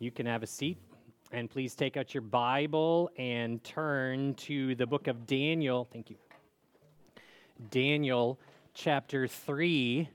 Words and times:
You 0.00 0.10
can 0.10 0.24
have 0.24 0.42
a 0.42 0.46
seat. 0.46 0.78
And 1.30 1.50
please 1.50 1.74
take 1.74 1.98
out 1.98 2.14
your 2.14 2.22
Bible 2.22 3.10
and 3.18 3.62
turn 3.62 4.32
to 4.36 4.74
the 4.74 4.86
book 4.86 5.08
of 5.08 5.26
Daniel. 5.26 5.86
Thank 5.92 6.08
you. 6.08 6.16
Daniel 7.70 8.40
chapter 8.72 9.28
3. 9.28 10.08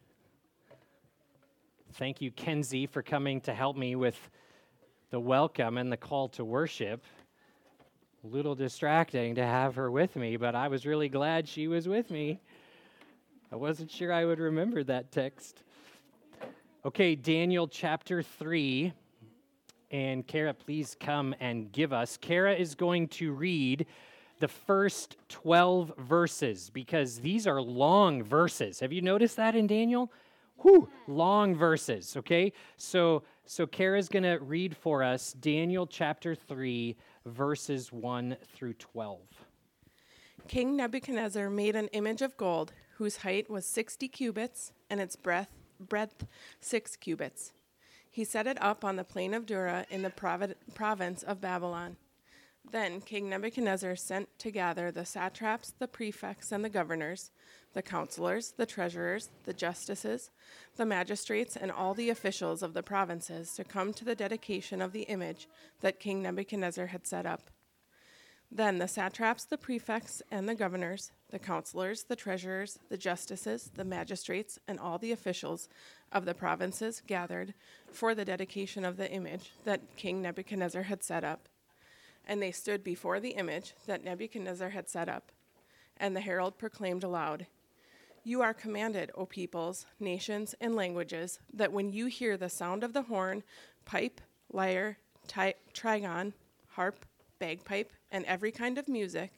Thank 1.94 2.20
you, 2.20 2.32
Kenzie, 2.32 2.88
for 2.88 3.04
coming 3.04 3.40
to 3.42 3.54
help 3.54 3.78
me 3.78 3.96
with 3.96 4.18
the 5.12 5.20
welcome 5.20 5.78
and 5.78 5.92
the 5.92 5.98
call 5.98 6.30
to 6.30 6.44
worship. 6.44 7.04
A 8.24 8.28
little 8.28 8.56
distracting 8.56 9.36
to 9.36 9.46
have 9.46 9.76
her 9.76 9.92
with 9.92 10.16
me, 10.16 10.36
but 10.36 10.56
I 10.56 10.68
was 10.68 10.88
really 10.88 11.10
glad 11.10 11.48
she 11.48 11.68
was 11.68 11.88
with 11.88 12.10
me. 12.10 12.42
I 13.52 13.56
wasn't 13.56 13.92
sure 13.92 14.12
I 14.12 14.26
would 14.26 14.40
remember 14.40 14.84
that 14.86 15.12
text. 15.12 15.62
Okay, 16.84 17.14
Daniel 17.14 17.68
chapter 17.68 18.24
3. 18.24 18.92
And 19.92 20.26
Kara, 20.26 20.54
please 20.54 20.96
come 21.00 21.36
and 21.40 21.72
give 21.72 21.94
us. 21.94 22.18
Kara 22.18 22.54
is 22.54 22.76
going 22.76 23.08
to 23.10 23.32
read 23.32 23.86
the 24.40 24.48
first 24.48 25.18
12 25.30 25.94
verses 25.98 26.70
because 26.70 27.20
these 27.20 27.48
are 27.48 27.62
long 27.62 28.24
verses. 28.24 28.80
Have 28.80 28.92
you 28.92 29.02
noticed 29.02 29.38
that 29.38 29.56
in 29.56 29.68
Daniel? 29.68 30.12
Whew, 30.62 30.90
long 31.08 31.56
verses, 31.56 32.16
okay? 32.18 32.52
So 32.78 33.24
so 33.48 33.68
Kara's 33.68 34.10
going 34.10 34.24
to 34.24 34.38
read 34.38 34.76
for 34.76 35.04
us 35.04 35.34
Daniel 35.34 35.86
chapter 35.86 36.34
3 36.34 36.96
verses 37.26 37.94
1 37.94 38.36
through 38.56 38.74
12. 38.74 39.20
King 40.48 40.76
Nebuchadnezzar 40.76 41.50
made 41.50 41.76
an 41.76 41.88
image 41.90 42.24
of 42.24 42.36
gold 42.38 42.74
whose 42.98 43.18
height 43.18 43.50
was 43.50 43.66
60 43.68 44.08
cubits 44.08 44.74
and 44.90 45.00
its 45.00 45.16
breadth 45.16 45.52
breadth 45.80 46.26
6 46.62 46.96
cubits. 46.96 47.52
He 48.16 48.24
set 48.24 48.48
it 48.48 48.58
up 48.62 48.86
on 48.86 48.96
the 48.96 49.04
plain 49.04 49.34
of 49.34 49.46
Dura 49.46 49.86
in 49.90 50.02
the 50.02 50.56
province 50.74 51.22
of 51.24 51.42
Babylon. 51.42 51.98
Then 52.72 53.02
King 53.02 53.28
Nebuchadnezzar 53.28 53.98
sent 53.98 54.30
to 54.40 54.52
gather 54.52 54.90
the 54.90 55.04
satraps, 55.04 55.74
the 55.78 55.90
prefects, 55.90 56.54
and 56.54 56.64
the 56.64 56.70
governors, 56.70 57.32
the 57.74 57.82
counselors, 57.82 58.54
the 58.56 58.66
treasurers, 58.66 59.32
the 59.44 59.52
justices, 59.52 60.32
the 60.78 60.86
magistrates, 60.86 61.58
and 61.58 61.70
all 61.70 61.94
the 61.94 62.10
officials 62.10 62.64
of 62.64 62.74
the 62.74 62.82
provinces 62.82 63.54
to 63.56 63.66
come 63.66 63.92
to 63.92 64.06
the 64.06 64.16
dedication 64.16 64.82
of 64.82 64.94
the 64.94 65.04
image 65.04 65.50
that 65.82 66.00
King 66.00 66.22
Nebuchadnezzar 66.22 66.86
had 66.86 67.06
set 67.06 67.26
up. 67.26 67.52
Then 68.52 68.78
the 68.78 68.88
satraps, 68.88 69.44
the 69.44 69.58
prefects, 69.58 70.22
and 70.32 70.48
the 70.48 70.56
governors, 70.56 71.12
the 71.30 71.40
counselors, 71.40 72.04
the 72.04 72.16
treasurers, 72.16 72.80
the 72.90 72.98
justices, 72.98 73.72
the 73.74 73.84
magistrates, 73.84 74.60
and 74.68 74.80
all 74.80 74.98
the 74.98 75.12
officials 75.12 75.68
of 76.12 76.26
the 76.26 76.34
provinces 76.34 77.02
gathered 77.06 77.54
for 77.92 78.16
the 78.16 78.24
dedication 78.26 78.86
of 78.86 78.98
the 78.98 79.12
image 79.12 79.52
that 79.66 79.96
King 79.98 80.22
Nebuchadnezzar 80.22 80.84
had 80.84 81.04
set 81.04 81.24
up. 81.24 81.50
And 82.26 82.42
they 82.42 82.52
stood 82.52 82.84
before 82.84 83.20
the 83.20 83.32
image 83.32 83.74
that 83.88 84.04
Nebuchadnezzar 84.04 84.70
had 84.70 84.90
set 84.90 85.10
up. 85.10 85.32
And 85.98 86.16
the 86.16 86.22
herald 86.22 86.58
proclaimed 86.58 87.04
aloud, 87.04 87.48
You 88.24 88.42
are 88.42 88.54
commanded, 88.54 89.12
O 89.16 89.26
peoples, 89.26 89.86
nations, 90.00 90.56
and 90.62 90.76
languages, 90.76 91.40
that 91.54 91.72
when 91.72 91.92
you 91.92 92.08
hear 92.08 92.38
the 92.38 92.50
sound 92.50 92.84
of 92.84 92.94
the 92.94 93.04
horn, 93.04 93.44
pipe, 93.86 94.22
lyre, 94.52 94.98
ty- 95.28 95.56
trigon, 95.74 96.34
harp, 96.70 97.05
bagpipe, 97.40 97.92
and 98.12 98.26
every 98.26 98.52
kind 98.52 98.78
of 98.78 98.88
music, 98.88 99.32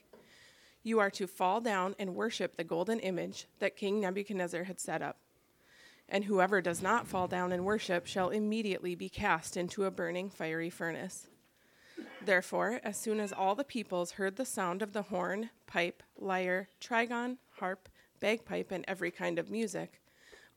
you 0.83 0.99
are 0.99 1.09
to 1.11 1.27
fall 1.27 1.61
down 1.61 1.95
and 1.99 2.15
worship 2.15 2.55
the 2.55 2.63
golden 2.63 2.99
image 2.99 3.47
that 3.59 3.75
King 3.75 3.99
Nebuchadnezzar 3.99 4.63
had 4.63 4.79
set 4.79 5.01
up 5.01 5.17
and 6.09 6.25
whoever 6.25 6.61
does 6.61 6.81
not 6.81 7.07
fall 7.07 7.27
down 7.27 7.51
and 7.51 7.65
worship 7.65 8.05
shall 8.05 8.29
immediately 8.29 8.95
be 8.95 9.09
cast 9.09 9.57
into 9.57 9.85
a 9.85 9.91
burning 9.91 10.29
fiery 10.29 10.69
furnace. 10.69 11.27
Therefore, 12.23 12.79
as 12.83 12.97
soon 12.97 13.19
as 13.19 13.33
all 13.33 13.55
the 13.55 13.63
peoples 13.63 14.11
heard 14.11 14.35
the 14.35 14.45
sound 14.45 14.81
of 14.81 14.93
the 14.93 15.03
horn, 15.03 15.49
pipe, 15.65 16.03
lyre, 16.17 16.69
trigon, 16.79 17.37
harp, 17.59 17.89
bagpipe, 18.19 18.71
and 18.71 18.85
every 18.87 19.11
kind 19.11 19.37
of 19.37 19.49
music, 19.49 20.01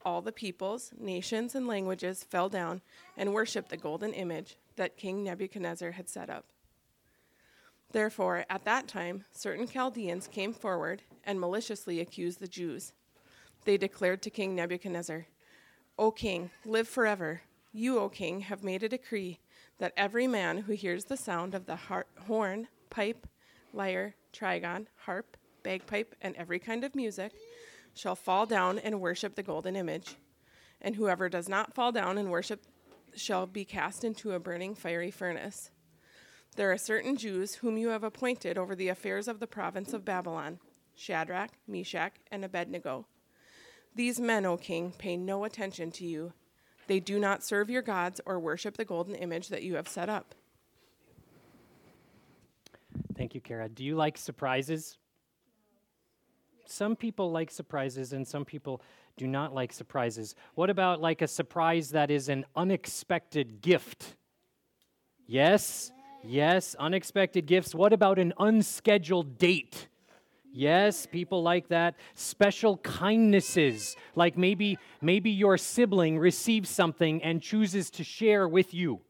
all 0.03 0.21
the 0.21 0.31
peoples, 0.31 0.91
nations, 0.97 1.53
and 1.53 1.67
languages 1.67 2.23
fell 2.23 2.49
down 2.49 2.81
and 3.17 3.33
worshipped 3.33 3.69
the 3.69 3.77
golden 3.77 4.13
image 4.13 4.57
that 4.75 4.97
King 4.97 5.23
Nebuchadnezzar 5.23 5.91
had 5.91 6.09
set 6.09 6.29
up. 6.29 6.45
Therefore, 7.91 8.45
at 8.49 8.63
that 8.65 8.87
time, 8.87 9.25
certain 9.31 9.67
Chaldeans 9.67 10.27
came 10.27 10.53
forward 10.53 11.01
and 11.23 11.39
maliciously 11.39 11.99
accused 11.99 12.39
the 12.39 12.47
Jews. 12.47 12.93
They 13.65 13.77
declared 13.77 14.21
to 14.23 14.29
King 14.29 14.55
Nebuchadnezzar, 14.55 15.27
O 15.99 16.09
king, 16.11 16.49
live 16.65 16.87
forever. 16.87 17.41
You, 17.73 17.99
O 17.99 18.09
king, 18.09 18.41
have 18.41 18.63
made 18.63 18.81
a 18.81 18.89
decree 18.89 19.39
that 19.77 19.93
every 19.97 20.25
man 20.25 20.59
who 20.59 20.73
hears 20.73 21.05
the 21.05 21.17
sound 21.17 21.53
of 21.53 21.65
the 21.65 21.77
horn, 22.27 22.67
pipe, 22.89 23.27
lyre, 23.73 24.15
trigon, 24.33 24.87
harp, 24.95 25.37
bagpipe, 25.63 26.15
and 26.21 26.35
every 26.35 26.59
kind 26.59 26.83
of 26.83 26.95
music 26.95 27.33
shall 27.93 28.15
fall 28.15 28.45
down 28.45 28.79
and 28.79 29.01
worship 29.01 29.35
the 29.35 29.43
golden 29.43 29.75
image. 29.75 30.15
And 30.81 30.95
whoever 30.95 31.29
does 31.29 31.49
not 31.49 31.75
fall 31.75 31.91
down 31.91 32.17
and 32.17 32.31
worship 32.31 32.63
shall 33.15 33.45
be 33.45 33.65
cast 33.65 34.03
into 34.03 34.31
a 34.31 34.39
burning 34.39 34.75
fiery 34.75 35.11
furnace. 35.11 35.71
There 36.55 36.71
are 36.71 36.77
certain 36.77 37.15
Jews 37.15 37.55
whom 37.55 37.77
you 37.77 37.89
have 37.89 38.03
appointed 38.03 38.57
over 38.57 38.75
the 38.75 38.89
affairs 38.89 39.27
of 39.27 39.39
the 39.39 39.47
province 39.47 39.93
of 39.93 40.05
Babylon 40.05 40.59
Shadrach, 40.93 41.51
Meshach, 41.67 42.13
and 42.31 42.43
Abednego. 42.43 43.07
These 43.95 44.19
men, 44.19 44.45
O 44.45 44.57
king, 44.57 44.93
pay 44.97 45.17
no 45.17 45.45
attention 45.45 45.91
to 45.91 46.05
you. 46.05 46.33
They 46.87 46.99
do 46.99 47.19
not 47.19 47.43
serve 47.43 47.69
your 47.69 47.81
gods 47.81 48.19
or 48.25 48.39
worship 48.39 48.77
the 48.77 48.85
golden 48.85 49.15
image 49.15 49.47
that 49.49 49.63
you 49.63 49.75
have 49.75 49.87
set 49.87 50.09
up. 50.09 50.35
Thank 53.15 53.33
you, 53.33 53.41
Kara. 53.41 53.69
Do 53.69 53.83
you 53.83 53.95
like 53.95 54.17
surprises? 54.17 54.97
Some 56.65 56.95
people 56.95 57.31
like 57.31 57.51
surprises 57.51 58.13
and 58.13 58.27
some 58.27 58.45
people 58.45 58.81
do 59.17 59.27
not 59.27 59.53
like 59.53 59.73
surprises. 59.73 60.35
What 60.55 60.69
about 60.69 61.01
like 61.01 61.21
a 61.21 61.27
surprise 61.27 61.91
that 61.91 62.09
is 62.11 62.29
an 62.29 62.45
unexpected 62.55 63.61
gift? 63.61 64.15
Yes? 65.27 65.91
Yes, 66.23 66.75
unexpected 66.77 67.47
gifts. 67.47 67.73
What 67.73 67.93
about 67.93 68.19
an 68.19 68.33
unscheduled 68.37 69.37
date? 69.37 69.87
Yes, 70.53 71.05
people 71.05 71.41
like 71.41 71.69
that. 71.69 71.95
Special 72.13 72.77
kindnesses, 72.77 73.95
like 74.15 74.37
maybe 74.37 74.77
maybe 75.01 75.31
your 75.31 75.57
sibling 75.57 76.19
receives 76.19 76.69
something 76.69 77.23
and 77.23 77.41
chooses 77.41 77.89
to 77.91 78.03
share 78.03 78.47
with 78.47 78.73
you. 78.73 79.01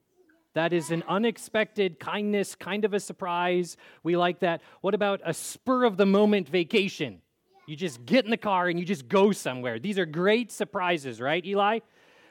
That 0.53 0.71
is 0.73 0.91
an 0.91 1.03
unexpected 1.07 1.99
kindness, 1.99 2.55
kind 2.55 2.85
of 2.85 2.93
a 2.93 2.99
surprise. 2.99 3.75
We 4.03 4.17
like 4.17 4.39
that. 4.39 4.61
What 4.81 4.93
about 4.93 5.21
a 5.25 5.33
spur 5.33 5.85
of 5.85 5.97
the 5.97 6.05
moment 6.05 6.47
vacation? 6.47 7.21
You 7.65 7.75
just 7.75 8.05
get 8.05 8.25
in 8.25 8.31
the 8.31 8.37
car 8.37 8.67
and 8.67 8.79
you 8.79 8.85
just 8.85 9.07
go 9.07 9.31
somewhere. 9.31 9.79
These 9.79 9.97
are 9.97 10.05
great 10.05 10.51
surprises, 10.51 11.21
right, 11.21 11.43
Eli? 11.45 11.79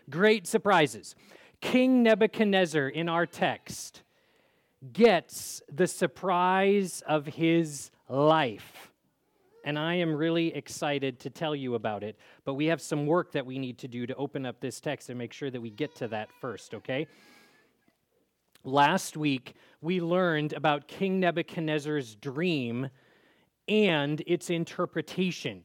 Great 0.08 0.46
surprises. 0.46 1.14
King 1.60 2.02
Nebuchadnezzar 2.02 2.88
in 2.88 3.08
our 3.08 3.26
text 3.26 4.02
gets 4.92 5.62
the 5.70 5.86
surprise 5.86 7.02
of 7.06 7.26
his 7.26 7.90
life 8.08 8.90
and 9.64 9.78
I 9.78 9.94
am 9.94 10.14
really 10.14 10.54
excited 10.54 11.18
to 11.20 11.30
tell 11.30 11.54
you 11.54 11.74
about 11.74 12.02
it. 12.02 12.18
But 12.44 12.54
we 12.54 12.66
have 12.66 12.80
some 12.80 13.06
work 13.06 13.32
that 13.32 13.44
we 13.44 13.58
need 13.58 13.78
to 13.78 13.88
do 13.88 14.06
to 14.06 14.14
open 14.14 14.46
up 14.46 14.60
this 14.60 14.80
text 14.80 15.08
and 15.08 15.18
make 15.18 15.32
sure 15.32 15.50
that 15.50 15.60
we 15.60 15.70
get 15.70 15.94
to 15.96 16.08
that 16.08 16.28
first, 16.40 16.74
okay? 16.74 17.06
Last 18.64 19.16
week, 19.16 19.54
we 19.80 20.00
learned 20.00 20.52
about 20.52 20.88
King 20.88 21.20
Nebuchadnezzar's 21.20 22.14
dream 22.14 22.88
and 23.68 24.22
its 24.26 24.50
interpretation. 24.50 25.64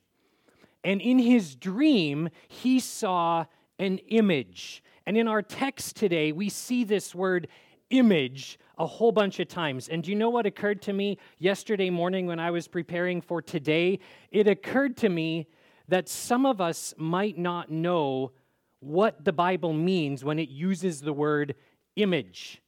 And 0.83 1.01
in 1.01 1.19
his 1.19 1.55
dream, 1.55 2.29
he 2.47 2.79
saw 2.79 3.45
an 3.79 3.97
image. 4.09 4.83
And 5.05 5.17
in 5.17 5.27
our 5.27 5.41
text 5.41 5.95
today, 5.95 6.31
we 6.31 6.49
see 6.49 6.83
this 6.83 7.13
word 7.13 7.47
image 7.89 8.59
a 8.77 8.85
whole 8.85 9.11
bunch 9.11 9.39
of 9.39 9.47
times. 9.47 9.87
And 9.87 10.03
do 10.03 10.11
you 10.11 10.15
know 10.15 10.29
what 10.29 10.45
occurred 10.45 10.81
to 10.83 10.93
me 10.93 11.17
yesterday 11.37 11.89
morning 11.89 12.25
when 12.27 12.39
I 12.39 12.51
was 12.51 12.67
preparing 12.67 13.21
for 13.21 13.41
today? 13.41 13.99
It 14.31 14.47
occurred 14.47 14.97
to 14.97 15.09
me 15.09 15.47
that 15.87 16.09
some 16.09 16.45
of 16.45 16.59
us 16.61 16.93
might 16.97 17.37
not 17.37 17.71
know 17.71 18.31
what 18.79 19.23
the 19.23 19.33
Bible 19.33 19.73
means 19.73 20.23
when 20.23 20.39
it 20.39 20.49
uses 20.49 21.01
the 21.01 21.13
word 21.13 21.55
image. 21.95 22.61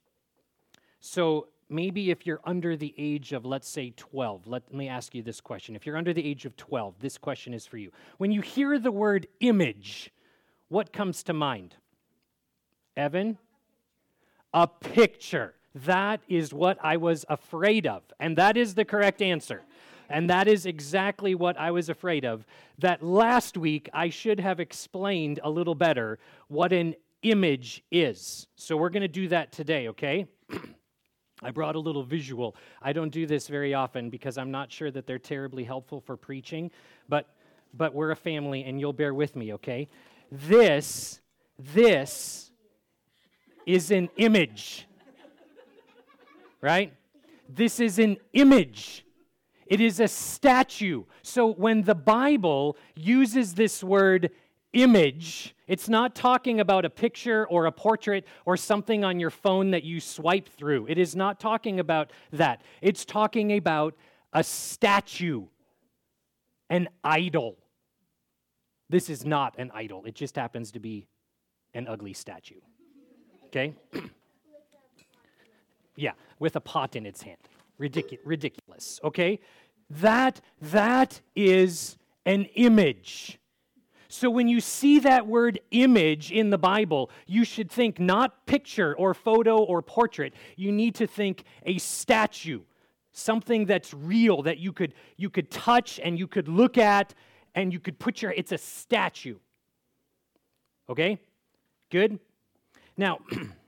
So 1.00 1.48
maybe 1.70 2.12
if 2.12 2.26
you're 2.26 2.42
under 2.46 2.76
the 2.76 2.94
age 2.98 3.34
of, 3.34 3.46
let's 3.46 3.70
say, 3.70 3.94
12, 3.96 4.48
let 4.48 4.74
me 4.74 4.88
ask 4.88 5.14
you 5.14 5.22
this 5.22 5.42
question. 5.42 5.76
If 5.76 5.86
you're 5.86 5.98
under 5.98 6.14
the 6.14 6.26
age 6.26 6.46
of 6.46 6.56
12, 6.58 6.96
this 7.00 7.18
question 7.18 7.54
is 7.54 7.66
for 7.66 7.78
you. 7.78 7.92
When 8.18 8.32
you 8.32 8.42
hear 8.42 8.80
the 8.80 8.92
word 8.92 9.28
image, 9.40 10.12
what 10.70 10.92
comes 10.94 11.24
to 11.24 11.34
mind? 11.34 11.76
Evan? 12.96 13.38
A 14.54 14.68
picture. 14.68 15.54
That 15.86 16.22
is 16.28 16.54
what 16.54 16.78
I 16.84 16.98
was 16.98 17.26
afraid 17.30 17.86
of. 17.86 18.04
And 18.20 18.38
that 18.38 18.58
is 18.58 18.76
the 18.76 18.86
correct 18.86 19.22
answer. 19.22 19.64
And 20.10 20.30
that 20.30 20.48
is 20.48 20.66
exactly 20.66 21.36
what 21.36 21.58
I 21.58 21.72
was 21.72 21.90
afraid 21.90 22.26
of. 22.26 22.46
That 22.80 23.04
last 23.04 23.58
week 23.58 23.90
I 23.94 24.10
should 24.10 24.40
have 24.40 24.60
explained 24.60 25.40
a 25.44 25.50
little 25.50 25.76
better 25.76 26.20
what 26.48 26.72
an 26.72 26.96
image 27.24 27.84
is. 27.92 28.48
So 28.56 28.78
we're 28.78 28.90
going 28.90 29.02
to 29.02 29.08
do 29.08 29.28
that 29.30 29.52
today, 29.52 29.90
okay? 29.90 30.28
I 31.44 31.52
brought 31.52 31.76
a 31.76 31.80
little 31.80 32.04
visual. 32.04 32.56
I 32.82 32.94
don't 32.94 33.12
do 33.12 33.28
this 33.28 33.48
very 33.48 33.74
often 33.74 34.10
because 34.10 34.38
I'm 34.38 34.50
not 34.50 34.72
sure 34.72 34.90
that 34.92 35.06
they're 35.06 35.20
terribly 35.20 35.64
helpful 35.64 36.00
for 36.02 36.18
preaching, 36.18 36.72
but 37.08 37.28
but 37.74 37.94
we're 37.94 38.12
a 38.12 38.16
family 38.16 38.64
and 38.64 38.80
you'll 38.80 38.94
bear 38.94 39.14
with 39.14 39.36
me, 39.36 39.54
okay? 39.54 39.88
This 40.32 41.22
this 41.60 42.52
is 43.66 43.92
an 43.92 44.10
image. 44.18 44.87
Right? 46.62 46.94
This 47.50 47.80
is 47.80 48.00
an 48.00 48.18
image. 48.34 49.06
It 49.66 49.82
is 49.82 50.00
a 50.00 50.08
statue. 50.08 51.04
So 51.22 51.54
when 51.54 51.84
the 51.84 51.96
Bible 51.96 52.78
uses 52.96 53.54
this 53.54 53.84
word 53.84 54.32
image, 54.74 55.56
it's 55.68 55.90
not 55.90 56.16
talking 56.16 56.60
about 56.60 56.86
a 56.86 56.90
picture 56.90 57.46
or 57.48 57.66
a 57.66 57.72
portrait 57.72 58.26
or 58.46 58.56
something 58.56 59.04
on 59.04 59.20
your 59.20 59.30
phone 59.30 59.72
that 59.72 59.84
you 59.84 60.00
swipe 60.00 60.48
through. 60.48 60.88
It 60.88 60.98
is 60.98 61.16
not 61.16 61.40
talking 61.40 61.80
about 61.80 62.12
that. 62.32 62.62
It's 62.82 63.04
talking 63.06 63.58
about 63.58 63.96
a 64.34 64.44
statue, 64.44 65.46
an 66.70 66.88
idol. 67.04 67.58
This 68.90 69.10
is 69.10 69.26
not 69.26 69.56
an 69.58 69.72
idol, 69.74 70.06
it 70.06 70.16
just 70.16 70.36
happens 70.36 70.72
to 70.72 70.80
be 70.80 71.08
an 71.74 71.88
ugly 71.88 72.14
statue. 72.14 72.62
Okay? 73.48 73.76
yeah, 75.98 76.12
with 76.40 76.56
a 76.56 76.62
pot 76.62 76.96
in 76.96 77.06
its 77.06 77.22
hand. 77.22 77.38
Ridicu- 77.80 78.20
ridiculous. 78.24 79.02
Okay? 79.04 79.40
That 79.90 80.40
that 80.62 81.22
is 81.36 81.98
an 82.26 82.46
image. 82.56 83.40
So 84.10 84.30
when 84.30 84.48
you 84.48 84.62
see 84.62 85.00
that 85.00 85.28
word 85.28 85.60
image 85.72 86.32
in 86.32 86.50
the 86.50 86.58
Bible, 86.58 87.10
you 87.26 87.44
should 87.44 87.70
think 87.70 88.00
not 88.00 88.46
picture 88.46 88.96
or 88.96 89.14
photo 89.14 89.58
or 89.58 89.82
portrait. 89.82 90.34
You 90.56 90.72
need 90.72 90.96
to 90.96 91.08
think 91.08 91.44
a 91.66 91.78
statue, 91.78 92.62
something 93.12 93.66
that's 93.66 93.94
real 93.94 94.44
that 94.44 94.60
you 94.60 94.72
could 94.72 94.94
you 95.18 95.30
could 95.30 95.52
touch 95.52 96.00
and 96.02 96.18
you 96.18 96.28
could 96.28 96.48
look 96.48 96.78
at 96.78 97.14
and 97.54 97.74
you 97.74 97.80
could 97.80 98.00
put 98.00 98.22
your 98.22 98.32
it's 98.32 98.52
a 98.52 98.58
statue. 98.58 99.38
Okay? 100.90 101.20
Good? 101.90 102.20
Now, 102.96 103.20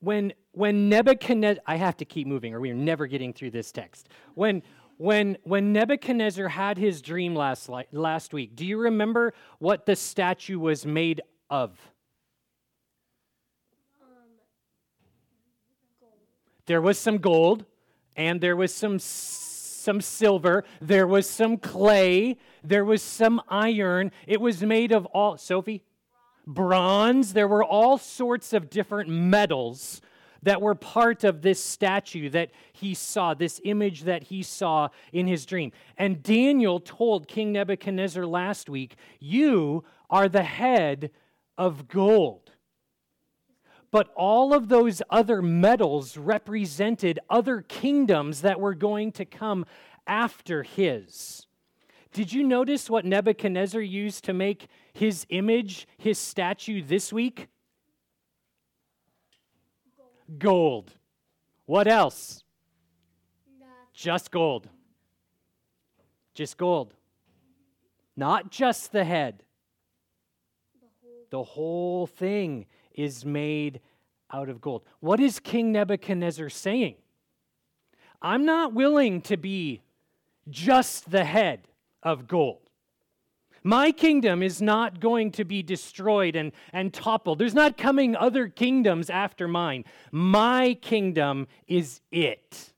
when 0.00 0.32
when 0.52 0.88
Nebuchadnezzar 0.88 1.62
I 1.66 1.76
have 1.76 1.96
to 1.98 2.04
keep 2.04 2.26
moving 2.26 2.54
or 2.54 2.60
we 2.60 2.70
are 2.70 2.74
never 2.74 3.06
getting 3.06 3.32
through 3.32 3.50
this 3.50 3.72
text. 3.72 4.08
When 4.34 4.62
when 4.96 5.36
when 5.44 5.72
Nebuchadnezzar 5.72 6.48
had 6.48 6.78
his 6.78 7.02
dream 7.02 7.34
last 7.34 7.68
last 7.92 8.32
week, 8.32 8.56
do 8.56 8.66
you 8.66 8.78
remember 8.78 9.34
what 9.58 9.86
the 9.86 9.96
statue 9.96 10.58
was 10.58 10.84
made 10.84 11.20
of? 11.50 11.78
there 16.68 16.82
was 16.82 16.98
some 16.98 17.16
gold 17.18 17.64
and 18.14 18.40
there 18.40 18.54
was 18.54 18.72
some 18.72 18.98
some 18.98 20.00
silver, 20.02 20.64
there 20.82 21.06
was 21.06 21.28
some 21.28 21.56
clay, 21.56 22.36
there 22.62 22.84
was 22.84 23.02
some 23.02 23.40
iron. 23.48 24.12
It 24.26 24.38
was 24.38 24.62
made 24.62 24.92
of 24.92 25.06
all, 25.06 25.38
Sophie? 25.38 25.82
Bronze. 26.48 27.34
There 27.34 27.46
were 27.46 27.62
all 27.62 27.98
sorts 27.98 28.52
of 28.52 28.70
different 28.70 29.08
metals 29.08 30.00
that 30.42 30.62
were 30.62 30.74
part 30.74 31.24
of 31.24 31.42
this 31.42 31.62
statue 31.62 32.30
that 32.30 32.50
he 32.72 32.94
saw, 32.94 33.34
this 33.34 33.60
image 33.64 34.02
that 34.02 34.24
he 34.24 34.42
saw 34.42 34.88
in 35.12 35.26
his 35.26 35.44
dream. 35.44 35.72
And 35.96 36.22
Daniel 36.22 36.80
told 36.80 37.28
King 37.28 37.52
Nebuchadnezzar 37.52 38.24
last 38.24 38.68
week, 38.68 38.96
You 39.20 39.84
are 40.08 40.28
the 40.28 40.44
head 40.44 41.10
of 41.56 41.88
gold. 41.88 42.52
But 43.90 44.12
all 44.16 44.52
of 44.54 44.68
those 44.68 45.02
other 45.10 45.42
metals 45.42 46.16
represented 46.16 47.18
other 47.28 47.62
kingdoms 47.62 48.42
that 48.42 48.60
were 48.60 48.74
going 48.74 49.12
to 49.12 49.24
come 49.24 49.64
after 50.06 50.62
his. 50.62 51.46
Did 52.12 52.32
you 52.32 52.42
notice 52.42 52.88
what 52.88 53.04
Nebuchadnezzar 53.04 53.80
used 53.80 54.24
to 54.24 54.32
make 54.32 54.68
his 54.98 55.26
image, 55.28 55.86
his 55.96 56.18
statue 56.18 56.82
this 56.82 57.12
week? 57.12 57.48
Gold. 60.38 60.92
What 61.66 61.86
else? 61.86 62.42
Nothing. 63.58 63.72
Just 63.94 64.30
gold. 64.30 64.68
Just 66.34 66.56
gold. 66.56 66.94
Not 68.16 68.50
just 68.50 68.90
the 68.92 69.04
head. 69.04 69.44
The 71.30 71.44
whole 71.44 72.06
thing 72.06 72.66
is 72.92 73.24
made 73.24 73.80
out 74.32 74.48
of 74.48 74.60
gold. 74.60 74.82
What 75.00 75.20
is 75.20 75.38
King 75.38 75.72
Nebuchadnezzar 75.72 76.48
saying? 76.48 76.96
I'm 78.20 78.44
not 78.44 78.74
willing 78.74 79.20
to 79.22 79.36
be 79.36 79.82
just 80.50 81.10
the 81.10 81.24
head 81.24 81.68
of 82.02 82.26
gold. 82.26 82.67
My 83.62 83.92
kingdom 83.92 84.42
is 84.42 84.62
not 84.62 85.00
going 85.00 85.32
to 85.32 85.44
be 85.44 85.62
destroyed 85.62 86.36
and, 86.36 86.52
and 86.72 86.92
toppled. 86.92 87.38
There's 87.38 87.54
not 87.54 87.76
coming 87.76 88.14
other 88.14 88.48
kingdoms 88.48 89.10
after 89.10 89.48
mine. 89.48 89.84
My 90.12 90.74
kingdom 90.80 91.48
is 91.66 92.00
it. 92.10 92.72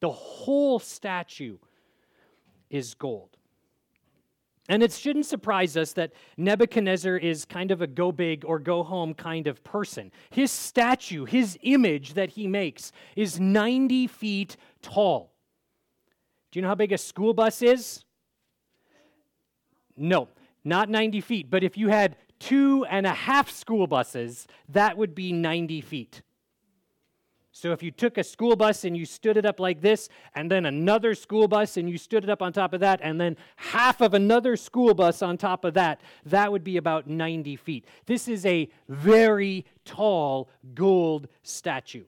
The 0.00 0.10
whole 0.10 0.78
statue 0.78 1.58
is 2.70 2.94
gold. 2.94 3.36
And 4.68 4.82
it 4.82 4.92
shouldn't 4.92 5.26
surprise 5.26 5.76
us 5.76 5.92
that 5.92 6.12
Nebuchadnezzar 6.36 7.16
is 7.16 7.44
kind 7.44 7.70
of 7.70 7.82
a 7.82 7.86
go 7.86 8.10
big 8.10 8.44
or 8.44 8.58
go 8.58 8.82
home 8.82 9.14
kind 9.14 9.46
of 9.46 9.62
person. 9.62 10.10
His 10.30 10.50
statue, 10.50 11.24
his 11.24 11.56
image 11.62 12.14
that 12.14 12.30
he 12.30 12.48
makes, 12.48 12.90
is 13.14 13.38
90 13.38 14.08
feet 14.08 14.56
tall. 14.82 15.32
Do 16.50 16.58
you 16.58 16.62
know 16.62 16.68
how 16.68 16.74
big 16.74 16.92
a 16.92 16.98
school 16.98 17.32
bus 17.32 17.62
is? 17.62 18.05
No, 19.96 20.28
not 20.64 20.88
90 20.88 21.20
feet. 21.20 21.50
But 21.50 21.64
if 21.64 21.76
you 21.76 21.88
had 21.88 22.16
two 22.38 22.84
and 22.90 23.06
a 23.06 23.12
half 23.12 23.50
school 23.50 23.86
buses, 23.86 24.46
that 24.68 24.96
would 24.96 25.14
be 25.14 25.32
90 25.32 25.80
feet. 25.80 26.22
So 27.52 27.72
if 27.72 27.82
you 27.82 27.90
took 27.90 28.18
a 28.18 28.22
school 28.22 28.54
bus 28.54 28.84
and 28.84 28.94
you 28.94 29.06
stood 29.06 29.38
it 29.38 29.46
up 29.46 29.58
like 29.58 29.80
this, 29.80 30.10
and 30.34 30.50
then 30.50 30.66
another 30.66 31.14
school 31.14 31.48
bus 31.48 31.78
and 31.78 31.88
you 31.88 31.96
stood 31.96 32.22
it 32.22 32.28
up 32.28 32.42
on 32.42 32.52
top 32.52 32.74
of 32.74 32.80
that, 32.80 33.00
and 33.02 33.18
then 33.18 33.38
half 33.56 34.02
of 34.02 34.12
another 34.12 34.56
school 34.56 34.92
bus 34.92 35.22
on 35.22 35.38
top 35.38 35.64
of 35.64 35.72
that, 35.72 36.02
that 36.26 36.52
would 36.52 36.62
be 36.62 36.76
about 36.76 37.06
90 37.06 37.56
feet. 37.56 37.86
This 38.04 38.28
is 38.28 38.44
a 38.44 38.68
very 38.90 39.64
tall 39.86 40.50
gold 40.74 41.28
statue. 41.42 42.04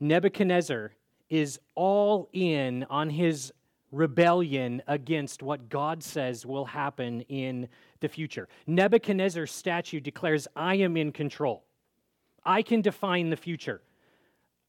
Nebuchadnezzar 0.00 0.92
is 1.32 1.58
all 1.74 2.28
in 2.34 2.84
on 2.90 3.08
his 3.08 3.54
rebellion 3.90 4.82
against 4.86 5.42
what 5.42 5.70
God 5.70 6.02
says 6.02 6.44
will 6.44 6.66
happen 6.66 7.22
in 7.22 7.68
the 8.00 8.08
future. 8.08 8.48
Nebuchadnezzar's 8.66 9.50
statue 9.50 9.98
declares, 9.98 10.46
I 10.54 10.74
am 10.74 10.94
in 10.94 11.10
control. 11.10 11.64
I 12.44 12.60
can 12.60 12.82
define 12.82 13.30
the 13.30 13.38
future. 13.38 13.80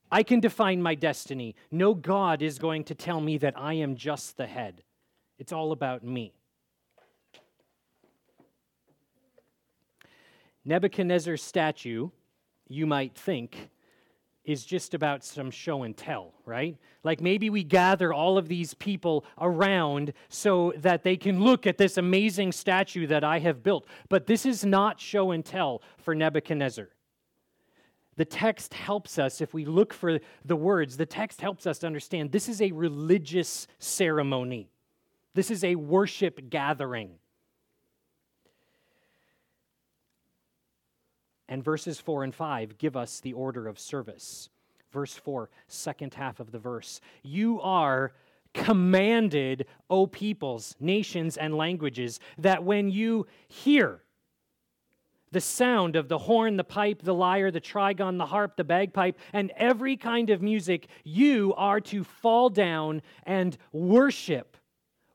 I 0.09 0.23
can 0.23 0.39
define 0.39 0.81
my 0.81 0.95
destiny. 0.95 1.57
No 1.69 1.93
God 1.93 2.41
is 2.41 2.57
going 2.59 2.85
to 2.85 2.95
tell 2.95 3.19
me 3.19 3.37
that 3.39 3.59
I 3.59 3.73
am 3.73 3.97
just 3.97 4.37
the 4.37 4.47
head. 4.47 4.83
It's 5.37 5.51
all 5.51 5.73
about 5.73 6.01
me. 6.01 6.33
Nebuchadnezzar's 10.63 11.43
statue, 11.43 12.09
you 12.69 12.87
might 12.87 13.15
think, 13.15 13.69
is 14.45 14.65
just 14.65 14.93
about 14.93 15.23
some 15.23 15.49
show 15.49 15.83
and 15.83 15.95
tell, 15.95 16.33
right? 16.45 16.77
Like 17.03 17.21
maybe 17.21 17.49
we 17.49 17.63
gather 17.63 18.13
all 18.13 18.37
of 18.37 18.47
these 18.47 18.73
people 18.73 19.25
around 19.39 20.13
so 20.27 20.73
that 20.77 21.03
they 21.03 21.15
can 21.15 21.41
look 21.41 21.65
at 21.65 21.77
this 21.77 21.97
amazing 21.97 22.51
statue 22.51 23.07
that 23.07 23.23
I 23.23 23.39
have 23.39 23.63
built. 23.63 23.85
But 24.09 24.27
this 24.27 24.45
is 24.45 24.65
not 24.65 24.99
show 24.99 25.31
and 25.31 25.45
tell 25.45 25.81
for 25.97 26.13
Nebuchadnezzar. 26.13 26.89
The 28.15 28.25
text 28.25 28.73
helps 28.73 29.17
us, 29.17 29.41
if 29.41 29.53
we 29.53 29.65
look 29.65 29.93
for 29.93 30.19
the 30.45 30.55
words, 30.55 30.97
the 30.97 31.05
text 31.05 31.41
helps 31.41 31.65
us 31.65 31.79
to 31.79 31.87
understand 31.87 32.31
this 32.31 32.47
is 32.47 32.61
a 32.61 32.71
religious 32.71 33.67
ceremony. 33.79 34.69
This 35.33 35.49
is 35.49 35.63
a 35.63 35.75
worship 35.75 36.49
gathering. 36.49 37.11
And 41.53 41.63
verses 41.63 41.99
4 41.99 42.23
and 42.23 42.33
5 42.33 42.79
give 42.79 42.97
us 42.97 43.19
the 43.19 43.33
order 43.33 43.67
of 43.67 43.77
service. 43.77 44.49
Verse 44.91 45.13
4, 45.13 45.51
second 45.67 46.15
half 46.15 46.39
of 46.39 46.51
the 46.51 46.57
verse. 46.57 46.99
You 47.21 47.61
are 47.61 48.11
commanded, 48.55 49.67
O 49.87 50.07
peoples, 50.07 50.75
nations, 50.79 51.37
and 51.37 51.55
languages, 51.55 52.19
that 52.39 52.63
when 52.63 52.89
you 52.89 53.27
hear 53.47 54.01
the 55.31 55.41
sound 55.41 55.95
of 55.95 56.07
the 56.07 56.17
horn, 56.17 56.57
the 56.57 56.63
pipe, 56.63 57.03
the 57.03 57.13
lyre, 57.13 57.51
the 57.51 57.61
trigon, 57.61 58.17
the 58.17 58.25
harp, 58.25 58.57
the 58.57 58.63
bagpipe, 58.63 59.19
and 59.31 59.51
every 59.55 59.95
kind 59.95 60.31
of 60.31 60.41
music, 60.41 60.87
you 61.03 61.53
are 61.55 61.81
to 61.81 62.03
fall 62.03 62.49
down 62.49 63.03
and 63.27 63.59
worship, 63.71 64.57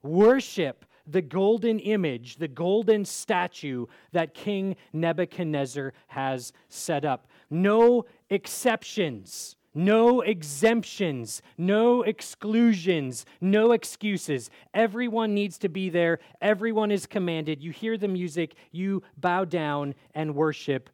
worship 0.04 0.85
the 1.10 1.22
golden 1.22 1.78
image, 1.78 2.36
the 2.36 2.48
golden 2.48 3.04
statue 3.04 3.86
that 4.12 4.34
King 4.34 4.76
Nebuchadnezzar 4.92 5.92
has 6.08 6.52
set 6.68 7.04
up. 7.04 7.26
No 7.50 8.04
exceptions. 8.30 9.56
No 9.74 10.22
exemptions, 10.22 11.40
no 11.56 12.02
exclusions, 12.02 13.24
no 13.40 13.70
excuses. 13.70 14.50
Everyone 14.74 15.34
needs 15.34 15.56
to 15.58 15.68
be 15.68 15.88
there. 15.88 16.18
Everyone 16.40 16.90
is 16.90 17.06
commanded. 17.06 17.62
You 17.62 17.70
hear 17.70 17.96
the 17.96 18.08
music, 18.08 18.54
you 18.72 19.04
bow 19.18 19.44
down 19.44 19.94
and 20.14 20.34
worship 20.34 20.90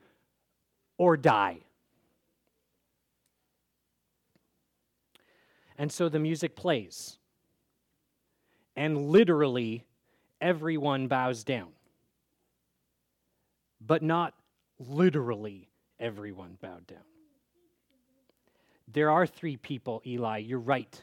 or 0.98 1.16
die. 1.16 1.60
And 5.78 5.90
so 5.90 6.08
the 6.08 6.18
music 6.18 6.54
plays. 6.54 7.18
And 8.76 9.08
literally, 9.08 9.84
everyone 10.44 11.08
bows 11.08 11.42
down. 11.42 11.70
But 13.80 14.02
not 14.02 14.34
literally 14.78 15.70
everyone 15.98 16.58
bowed 16.60 16.86
down. 16.86 16.98
There 18.86 19.10
are 19.10 19.26
three 19.26 19.56
people, 19.56 20.02
Eli, 20.06 20.38
you're 20.38 20.58
right. 20.58 21.02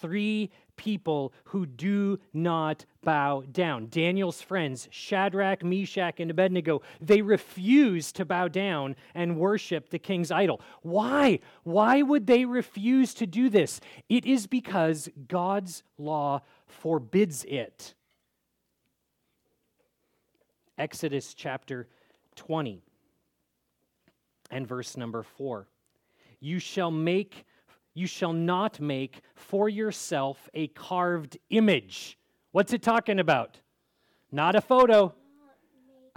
Three 0.00 0.50
people 0.76 1.34
who 1.44 1.66
do 1.66 2.18
not 2.32 2.86
bow 3.04 3.42
down. 3.52 3.88
Daniel's 3.90 4.40
friends, 4.40 4.88
Shadrach, 4.90 5.62
Meshach, 5.62 6.18
and 6.18 6.30
Abednego, 6.30 6.80
they 7.02 7.20
refuse 7.20 8.10
to 8.12 8.24
bow 8.24 8.48
down 8.48 8.96
and 9.14 9.36
worship 9.36 9.90
the 9.90 9.98
king's 9.98 10.30
idol. 10.30 10.62
Why? 10.80 11.40
Why 11.64 12.00
would 12.00 12.26
they 12.26 12.46
refuse 12.46 13.12
to 13.14 13.26
do 13.26 13.50
this? 13.50 13.80
It 14.08 14.24
is 14.24 14.46
because 14.46 15.10
God's 15.28 15.82
law 15.98 16.40
forbids 16.66 17.44
it. 17.44 17.94
Exodus 20.80 21.34
chapter 21.34 21.88
20 22.36 22.82
and 24.50 24.66
verse 24.66 24.96
number 24.96 25.22
4. 25.22 25.68
You 26.40 26.58
shall 26.58 26.90
make 26.90 27.44
you 27.92 28.06
shall 28.06 28.32
not 28.32 28.80
make 28.80 29.20
for 29.34 29.68
yourself 29.68 30.48
a 30.54 30.68
carved 30.68 31.36
image. 31.50 32.16
What's 32.52 32.72
it 32.72 32.82
talking 32.82 33.18
about? 33.18 33.60
Not 34.32 34.56
a 34.56 34.62
photo, 34.62 35.14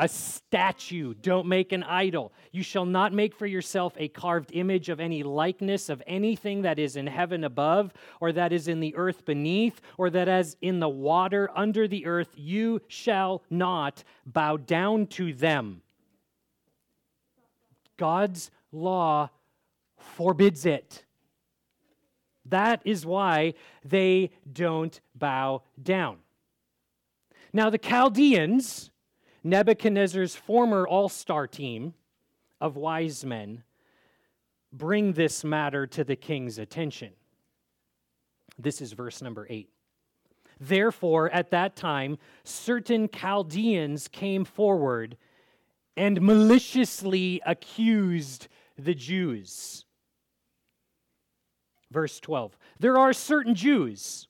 a 0.03 0.07
statue. 0.10 1.13
Don't 1.13 1.48
make 1.48 1.72
an 1.72 1.81
idol. 1.81 2.33
You 2.51 2.62
shall 2.62 2.83
not 2.83 3.13
make 3.13 3.33
for 3.33 3.45
yourself 3.45 3.93
a 3.95 4.10
carved 4.10 4.50
image 4.51 4.89
of 4.89 5.00
any 5.00 5.24
likeness 5.24 5.88
of 5.88 6.03
anything 6.05 6.63
that 6.63 6.77
is 6.77 6.98
in 6.98 7.07
heaven 7.07 7.45
above, 7.45 7.93
or 8.19 8.33
that 8.33 8.51
is 8.51 8.67
in 8.67 8.81
the 8.81 8.93
earth 8.98 9.24
beneath, 9.24 9.79
or 9.98 10.10
that 10.10 10.27
is 10.27 10.57
in 10.62 10.81
the 10.81 10.89
water 10.89 11.50
under 11.55 11.88
the 11.88 12.05
earth. 12.05 12.27
You 12.36 12.81
shall 12.89 13.43
not 13.50 14.03
bow 14.25 14.57
down 14.57 15.07
to 15.07 15.31
them. 15.31 15.81
God's 17.95 18.51
law 18.74 19.29
forbids 19.95 20.65
it. 20.65 21.05
That 22.48 22.81
is 22.83 23.05
why 23.05 23.53
they 23.86 24.31
don't 24.51 25.00
bow 25.15 25.62
down. 25.81 26.17
Now, 27.53 27.69
the 27.69 27.77
Chaldeans, 27.77 28.89
Nebuchadnezzar's 29.43 30.35
former 30.35 30.88
all 30.88 31.09
star 31.09 31.47
team 31.47 31.93
of 32.62 32.77
wise 32.77 33.25
men, 33.25 33.63
bring 34.71 35.13
this 35.13 35.43
matter 35.43 35.85
to 35.88 36.03
the 36.03 36.15
king's 36.15 36.57
attention. 36.57 37.12
This 38.57 38.81
is 38.81 38.93
verse 38.93 39.21
number 39.21 39.45
eight. 39.50 39.69
Therefore, 40.59 41.29
at 41.31 41.51
that 41.51 41.75
time, 41.75 42.17
certain 42.43 43.09
Chaldeans 43.09 44.07
came 44.07 44.45
forward 44.45 45.17
and 45.97 46.21
maliciously 46.21 47.41
accused 47.45 48.47
the 48.77 48.93
Jews. 48.93 49.85
Verse 51.91 52.19
12 52.19 52.57
There 52.79 52.97
are 52.97 53.13
certain 53.13 53.55
Jews 53.55 54.27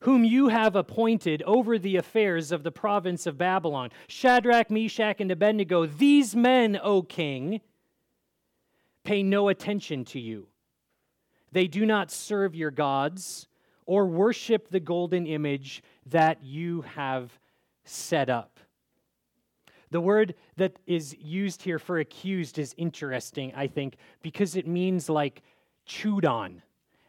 whom 0.00 0.24
you 0.24 0.48
have 0.48 0.76
appointed 0.76 1.42
over 1.42 1.78
the 1.78 1.96
affairs 1.96 2.52
of 2.52 2.62
the 2.62 2.72
province 2.72 3.26
of 3.26 3.36
Babylon 3.36 3.90
Shadrach, 4.08 4.70
Meshach, 4.70 5.20
and 5.20 5.30
Abednego. 5.30 5.86
These 5.86 6.34
men, 6.34 6.78
O 6.82 7.02
king, 7.02 7.60
pay 9.04 9.22
no 9.22 9.48
attention 9.48 10.04
to 10.06 10.20
you. 10.20 10.46
They 11.52 11.66
do 11.66 11.84
not 11.84 12.10
serve 12.10 12.54
your 12.54 12.70
gods 12.70 13.48
or 13.86 14.06
worship 14.06 14.70
the 14.70 14.80
golden 14.80 15.26
image 15.26 15.82
that 16.06 16.42
you 16.42 16.82
have 16.82 17.38
set 17.84 18.30
up. 18.30 18.60
The 19.90 20.00
word 20.00 20.34
that 20.56 20.78
is 20.86 21.16
used 21.18 21.62
here 21.62 21.80
for 21.80 21.98
accused 21.98 22.58
is 22.58 22.74
interesting, 22.78 23.52
I 23.56 23.66
think, 23.66 23.96
because 24.22 24.54
it 24.54 24.68
means 24.68 25.08
like 25.08 25.42
chewed 25.84 26.24
on. 26.24 26.62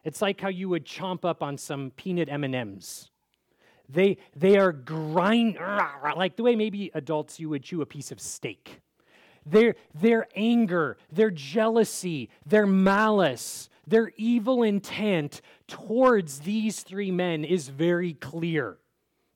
It's 0.04 0.22
like 0.22 0.42
how 0.42 0.50
you 0.50 0.70
would 0.70 0.86
chomp 0.86 1.26
up 1.26 1.44
on 1.44 1.58
some 1.58 1.92
peanut 1.96 2.30
M&Ms. 2.30 3.10
They, 3.88 4.18
they 4.36 4.58
are 4.58 4.72
grind, 4.72 5.58
like 6.16 6.36
the 6.36 6.44
way 6.44 6.56
maybe 6.56 6.92
adults 6.94 7.40
you 7.40 7.50
would 7.50 7.64
chew 7.64 7.82
a 7.82 7.86
piece 7.86 8.12
of 8.12 8.20
steak. 8.20 8.82
Their, 9.46 9.76
their 9.94 10.28
anger, 10.36 10.98
their 11.12 11.32
jealousy, 11.32 12.30
their 12.46 12.68
malice, 12.68 13.70
their 13.88 14.12
evil 14.16 14.64
intent 14.64 15.42
towards 15.68 16.40
these 16.40 16.82
three 16.82 17.12
men 17.12 17.44
is 17.44 17.68
very 17.68 18.14
clear. 18.14 18.78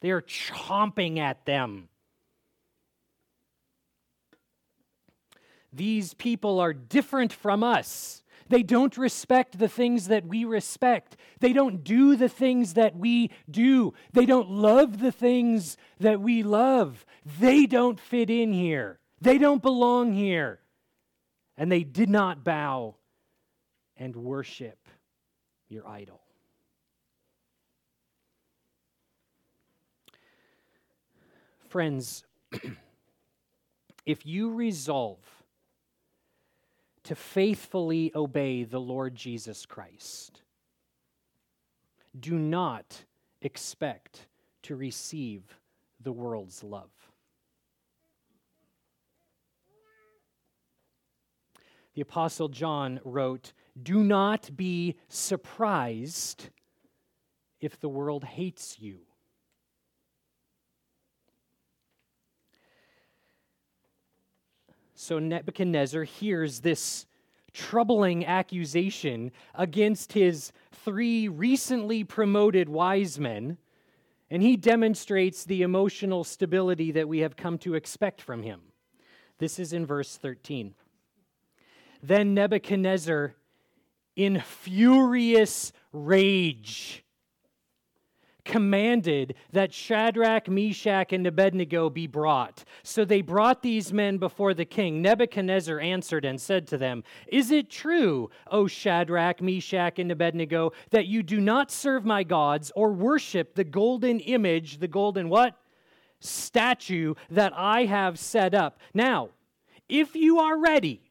They 0.02 0.12
are 0.12 0.22
chomping 0.22 1.18
at 1.18 1.46
them. 1.46 1.90
These 5.74 6.14
people 6.14 6.60
are 6.60 6.72
different 6.72 7.34
from 7.34 7.64
us. 7.64 8.24
They 8.48 8.62
don't 8.62 8.96
respect 8.98 9.58
the 9.58 9.68
things 9.68 10.08
that 10.08 10.26
we 10.26 10.46
respect. 10.46 11.18
They 11.40 11.52
don't 11.52 11.84
do 11.84 12.16
the 12.16 12.30
things 12.30 12.76
that 12.76 12.96
we 12.96 13.32
do. 13.50 13.94
They 14.14 14.26
don't 14.26 14.50
love 14.50 15.00
the 15.00 15.12
things 15.12 15.78
that 16.00 16.22
we 16.22 16.44
love. 16.44 17.06
They 17.40 17.66
don't 17.66 18.00
fit 18.00 18.30
in 18.30 18.54
here. 18.54 19.00
They 19.20 19.40
don't 19.40 19.64
belong 19.64 20.14
here. 20.14 20.60
And 21.58 21.72
they 21.72 21.84
did 21.84 22.10
not 22.10 22.44
bow 22.44 22.96
and 23.98 24.16
worship 24.16 24.78
your 25.68 25.88
idol. 25.88 26.22
Friends, 31.70 32.24
if 34.06 34.26
you 34.26 34.54
resolve 34.54 35.35
to 37.06 37.16
faithfully 37.16 38.12
obey 38.16 38.64
the 38.64 38.80
Lord 38.80 39.16
Jesus 39.16 39.66
Christ. 39.66 40.42
Do 42.20 42.38
not 42.38 43.06
expect 43.42 44.28
to 44.64 44.76
receive 44.76 45.44
the 46.02 46.12
world's 46.12 46.64
love. 46.64 46.90
The 51.94 52.02
Apostle 52.02 52.50
John 52.50 53.00
wrote, 53.06 53.54
Do 53.82 54.04
not 54.04 54.50
be 54.58 54.98
surprised 55.08 56.50
if 57.62 57.80
the 57.80 57.90
world 57.90 58.24
hates 58.24 58.80
you. 58.80 59.00
So 64.96 65.20
Nebuchadnezzar 65.20 66.04
hears 66.04 66.62
this 66.62 67.06
troubling 67.54 68.26
accusation 68.26 69.32
against 69.54 70.14
his 70.14 70.52
three 70.72 71.28
recently 71.28 72.04
promoted 72.04 72.68
wise 72.68 73.20
men, 73.20 73.58
and 74.30 74.42
he 74.42 74.58
demonstrates 74.58 75.46
the 75.46 75.62
emotional 75.62 76.24
stability 76.24 76.92
that 76.92 77.08
we 77.08 77.20
have 77.20 77.38
come 77.38 77.58
to 77.60 77.76
expect 77.76 78.22
from 78.22 78.44
him. 78.44 78.62
This 79.38 79.60
is 79.60 79.74
in 79.74 79.86
verse 79.86 80.18
13. 80.18 80.74
Then 82.02 82.34
Nebuchadnezzar, 82.34 83.36
in 84.16 84.40
furious 84.42 85.72
rage, 85.92 87.05
commanded 88.46 89.36
that 89.52 89.74
Shadrach, 89.74 90.48
Meshach, 90.48 91.12
and 91.12 91.28
Abednego 91.28 91.90
be 91.90 92.08
brought. 92.08 92.64
So 92.84 93.04
they 93.04 93.22
brought 93.22 93.62
these 93.62 93.92
men 93.92 94.18
before 94.18 94.54
the 94.54 94.66
king. 94.66 95.02
Nebuchadnezzar 95.02 95.80
answered 95.80 96.24
and 96.24 96.40
said 96.40 96.68
to 96.68 96.78
them, 96.78 97.04
Is 97.28 97.52
it 97.52 97.70
true, 97.70 98.30
O 98.50 98.68
Shadrach, 98.68 99.42
Meshach, 99.42 100.00
and 100.00 100.12
Abednego, 100.12 100.72
that 100.92 101.08
you 101.08 101.24
do 101.24 101.42
not 101.42 101.72
serve 101.72 102.06
my 102.06 102.24
gods 102.24 102.72
or 102.76 102.92
worship 102.92 103.56
the 103.56 103.64
golden 103.64 104.20
image, 104.22 104.78
the 104.78 104.88
golden 104.88 105.28
what? 105.28 105.58
Statue 106.20 107.16
that 107.30 107.52
I 107.56 107.86
have 107.86 108.18
set 108.18 108.54
up. 108.54 108.80
Now, 108.94 109.30
if 109.90 110.16
you 110.16 110.40
are 110.40 110.58
ready, 110.58 111.05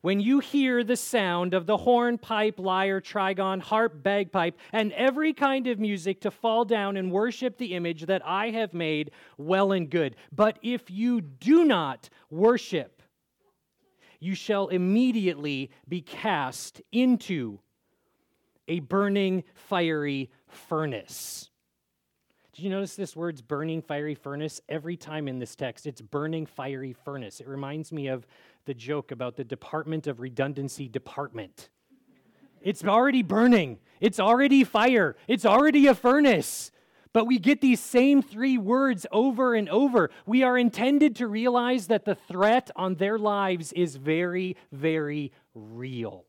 when 0.00 0.20
you 0.20 0.38
hear 0.40 0.84
the 0.84 0.96
sound 0.96 1.54
of 1.54 1.66
the 1.66 1.76
horn, 1.76 2.18
pipe, 2.18 2.58
lyre, 2.58 3.00
trigon, 3.00 3.60
harp, 3.60 4.02
bagpipe, 4.02 4.58
and 4.72 4.92
every 4.92 5.32
kind 5.32 5.66
of 5.66 5.78
music 5.78 6.20
to 6.20 6.30
fall 6.30 6.64
down 6.64 6.96
and 6.96 7.10
worship 7.10 7.58
the 7.58 7.74
image 7.74 8.06
that 8.06 8.22
I 8.24 8.50
have 8.50 8.74
made, 8.74 9.10
well 9.36 9.72
and 9.72 9.90
good. 9.90 10.16
But 10.32 10.58
if 10.62 10.90
you 10.90 11.20
do 11.20 11.64
not 11.64 12.08
worship, 12.30 13.02
you 14.20 14.34
shall 14.34 14.68
immediately 14.68 15.70
be 15.88 16.00
cast 16.00 16.82
into 16.92 17.60
a 18.66 18.80
burning, 18.80 19.44
fiery 19.54 20.30
furnace. 20.46 21.50
Did 22.52 22.64
you 22.64 22.70
notice 22.70 22.96
this 22.96 23.14
word's 23.14 23.40
burning, 23.40 23.82
fiery 23.82 24.16
furnace? 24.16 24.60
Every 24.68 24.96
time 24.96 25.28
in 25.28 25.38
this 25.38 25.54
text, 25.54 25.86
it's 25.86 26.00
burning, 26.00 26.44
fiery 26.44 26.92
furnace. 26.92 27.38
It 27.38 27.46
reminds 27.46 27.92
me 27.92 28.08
of 28.08 28.26
the 28.64 28.74
joke 28.74 29.10
about 29.10 29.36
the 29.36 29.44
Department 29.44 30.06
of 30.06 30.20
Redundancy 30.20 30.88
Department. 30.88 31.70
It's 32.60 32.84
already 32.84 33.22
burning, 33.22 33.78
it's 34.00 34.20
already 34.20 34.64
fire, 34.64 35.16
it's 35.26 35.46
already 35.46 35.86
a 35.86 35.94
furnace. 35.94 36.70
But 37.12 37.26
we 37.26 37.38
get 37.38 37.60
these 37.60 37.80
same 37.80 38.22
three 38.22 38.58
words 38.58 39.06
over 39.10 39.54
and 39.54 39.68
over. 39.70 40.10
We 40.26 40.42
are 40.42 40.58
intended 40.58 41.16
to 41.16 41.26
realize 41.26 41.86
that 41.86 42.04
the 42.04 42.14
threat 42.14 42.70
on 42.76 42.96
their 42.96 43.18
lives 43.18 43.72
is 43.72 43.96
very, 43.96 44.56
very 44.70 45.32
real. 45.54 46.26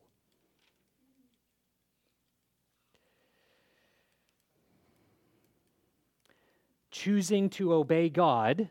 Choosing 6.90 7.50
to 7.50 7.74
obey 7.74 8.08
God 8.08 8.70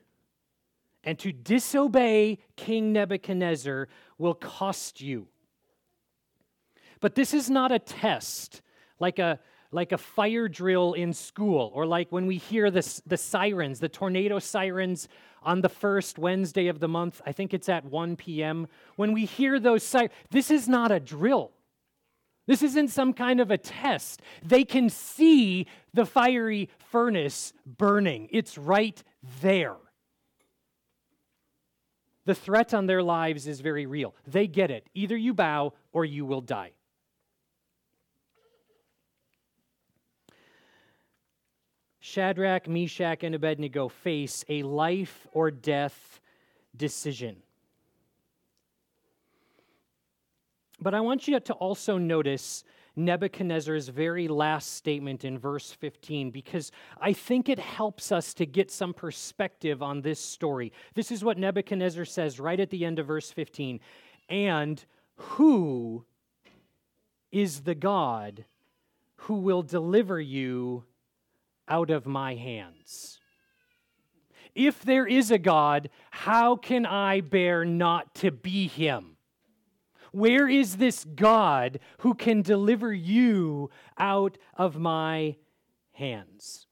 and 1.03 1.17
to 1.19 1.31
disobey 1.31 2.39
King 2.55 2.93
Nebuchadnezzar 2.93 3.87
will 4.17 4.33
cost 4.33 5.01
you. 5.01 5.27
But 6.99 7.15
this 7.15 7.33
is 7.33 7.49
not 7.49 7.71
a 7.71 7.79
test 7.79 8.61
like 8.99 9.19
a, 9.19 9.39
like 9.71 9.91
a 9.91 9.97
fire 9.97 10.47
drill 10.47 10.93
in 10.93 11.13
school, 11.13 11.71
or 11.73 11.85
like 11.85 12.11
when 12.11 12.25
we 12.25 12.37
hear 12.37 12.69
the, 12.69 13.01
the 13.05 13.17
sirens, 13.17 13.79
the 13.79 13.89
tornado 13.89 14.39
sirens 14.39 15.07
on 15.41 15.61
the 15.61 15.69
first 15.69 16.19
Wednesday 16.19 16.67
of 16.67 16.79
the 16.79 16.87
month. 16.87 17.21
I 17.25 17.31
think 17.31 17.53
it's 17.53 17.69
at 17.69 17.85
1 17.85 18.17
p.m. 18.17 18.67
When 18.97 19.13
we 19.13 19.25
hear 19.25 19.59
those 19.59 19.83
sirens, 19.83 20.11
this 20.31 20.51
is 20.51 20.67
not 20.67 20.91
a 20.91 20.99
drill. 20.99 21.51
This 22.45 22.63
isn't 22.63 22.89
some 22.89 23.13
kind 23.13 23.39
of 23.39 23.51
a 23.51 23.57
test. 23.57 24.21
They 24.43 24.65
can 24.65 24.89
see 24.89 25.67
the 25.93 26.05
fiery 26.05 26.69
furnace 26.91 27.53
burning, 27.65 28.27
it's 28.31 28.57
right 28.57 29.01
there. 29.41 29.75
The 32.29 32.35
threat 32.35 32.75
on 32.75 32.85
their 32.85 33.01
lives 33.01 33.47
is 33.47 33.59
very 33.59 33.87
real. 33.87 34.13
They 34.27 34.45
get 34.45 34.69
it. 34.69 34.87
Either 34.93 35.17
you 35.17 35.33
bow 35.33 35.73
or 35.91 36.05
you 36.05 36.27
will 36.27 36.41
die. 36.41 36.73
Shadrach, 41.99 42.67
Meshach, 42.67 43.23
and 43.23 43.33
Abednego 43.33 43.87
face 43.87 44.45
a 44.47 44.61
life 44.61 45.25
or 45.31 45.49
death 45.49 46.21
decision. 46.77 47.37
But 50.79 50.93
I 50.93 51.01
want 51.01 51.27
you 51.27 51.39
to 51.39 51.53
also 51.53 51.97
notice 51.97 52.63
Nebuchadnezzar's 52.95 53.87
very 53.87 54.27
last 54.27 54.73
statement 54.73 55.23
in 55.23 55.37
verse 55.37 55.71
15 55.71 56.31
because 56.31 56.71
I 56.99 57.13
think 57.13 57.49
it 57.49 57.59
helps 57.59 58.11
us 58.11 58.33
to 58.35 58.45
get 58.45 58.71
some 58.71 58.93
perspective 58.93 59.81
on 59.81 60.01
this 60.01 60.19
story. 60.19 60.71
This 60.95 61.11
is 61.11 61.23
what 61.23 61.37
Nebuchadnezzar 61.37 62.05
says 62.05 62.39
right 62.39 62.59
at 62.59 62.69
the 62.69 62.85
end 62.85 62.99
of 62.99 63.07
verse 63.07 63.31
15. 63.31 63.79
And 64.29 64.83
who 65.15 66.05
is 67.31 67.61
the 67.61 67.75
God 67.75 68.45
who 69.15 69.35
will 69.35 69.61
deliver 69.61 70.19
you 70.19 70.85
out 71.67 71.89
of 71.89 72.05
my 72.05 72.35
hands? 72.35 73.19
If 74.55 74.81
there 74.83 75.05
is 75.05 75.31
a 75.31 75.37
God, 75.37 75.89
how 76.11 76.55
can 76.55 76.85
I 76.85 77.21
bear 77.21 77.63
not 77.63 78.15
to 78.15 78.31
be 78.31 78.67
him? 78.67 79.15
Where 80.11 80.47
is 80.47 80.77
this 80.77 81.03
God 81.03 81.79
who 81.99 82.13
can 82.13 82.41
deliver 82.41 82.93
you 82.93 83.69
out 83.97 84.37
of 84.55 84.79
my 84.79 85.35
hands? 85.93 86.67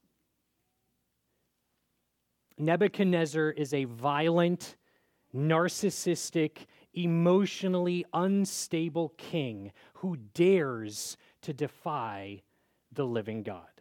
Nebuchadnezzar 2.58 3.50
is 3.50 3.72
a 3.72 3.84
violent, 3.84 4.76
narcissistic, 5.34 6.66
emotionally 6.92 8.04
unstable 8.12 9.10
king 9.16 9.72
who 9.94 10.16
dares 10.34 11.16
to 11.42 11.52
defy 11.52 12.42
the 12.92 13.04
living 13.04 13.42
God. 13.42 13.77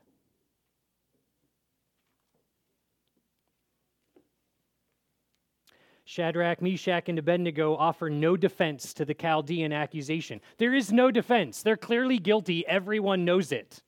Shadrach, 6.08 6.62
Meshach, 6.62 7.10
and 7.10 7.20
Abednego 7.20 7.76
offer 7.76 8.10
no 8.10 8.38
defense 8.38 8.94
to 8.94 9.04
the 9.04 9.14
Chaldean 9.14 9.74
accusation. 9.74 10.40
There 10.58 10.74
is 10.74 10.90
no 10.90 11.12
defense. 11.12 11.62
They're 11.62 11.76
clearly 11.76 12.18
guilty. 12.18 12.66
Everyone 12.66 13.26
knows 13.26 13.52
it. 13.52 13.84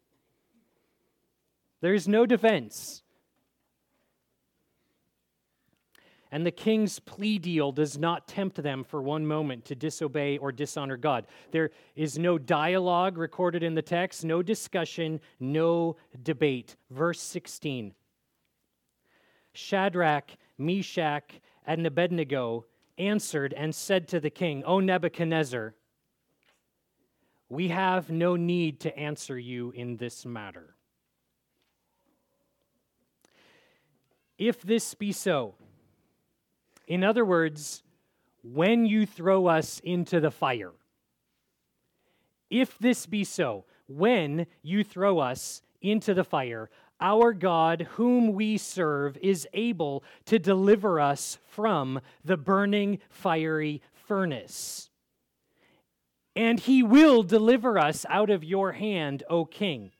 There 1.80 1.94
is 1.94 2.10
no 2.10 2.26
defense. 2.26 3.04
And 6.30 6.46
the 6.46 6.52
king's 6.52 7.00
plea 7.00 7.40
deal 7.40 7.72
does 7.72 7.98
not 7.98 8.28
tempt 8.28 8.62
them 8.62 8.84
for 8.84 9.02
one 9.02 9.26
moment 9.26 9.64
to 9.66 9.76
disobey 9.76 10.38
or 10.40 10.52
dishonor 10.52 10.98
God. 10.98 11.26
There 11.52 11.72
is 11.96 12.20
no 12.20 12.38
dialogue 12.38 13.18
recorded 13.18 13.64
in 13.64 13.76
the 13.76 13.82
text, 13.82 14.26
no 14.26 14.44
discussion, 14.44 15.22
no 15.40 15.96
debate. 16.22 16.76
Verse 16.92 17.22
16 17.22 17.94
Shadrach, 19.54 20.32
Meshach, 20.58 21.40
and 21.70 21.86
Abednego 21.86 22.66
answered 22.98 23.54
and 23.54 23.76
said 23.76 24.08
to 24.08 24.20
the 24.20 24.32
king, 24.32 24.64
O 24.64 24.80
Nebuchadnezzar, 24.80 25.76
we 27.48 27.68
have 27.68 28.10
no 28.10 28.36
need 28.36 28.80
to 28.80 28.98
answer 28.98 29.38
you 29.38 29.70
in 29.76 29.98
this 29.98 30.26
matter. 30.26 30.74
If 34.40 34.64
this 34.64 34.96
be 34.96 35.12
so, 35.12 35.54
in 36.88 37.04
other 37.04 37.24
words, 37.24 37.84
when 38.42 38.88
you 38.88 39.06
throw 39.06 39.46
us 39.46 39.80
into 39.84 40.20
the 40.20 40.32
fire, 40.32 40.72
if 42.50 42.80
this 42.80 43.06
be 43.06 43.24
so, 43.24 43.66
when 43.88 44.48
you 44.64 44.84
throw 44.84 45.20
us 45.20 45.62
into 45.84 46.16
the 46.16 46.24
fire, 46.24 46.72
our 47.02 47.34
God, 47.34 47.88
whom 47.92 48.34
we 48.34 48.58
serve, 48.58 49.18
is 49.22 49.48
able 49.54 50.04
to 50.26 50.40
deliver 50.40 51.00
us 51.00 51.38
from 51.48 52.02
the 52.24 52.38
burning 52.38 53.00
fiery 53.10 53.82
furnace. 53.94 54.90
And 56.36 56.60
he 56.60 56.84
will 56.84 57.24
deliver 57.24 57.78
us 57.78 58.06
out 58.10 58.30
of 58.30 58.44
your 58.44 58.74
hand, 58.74 59.24
O 59.30 59.46
king. 59.46 59.92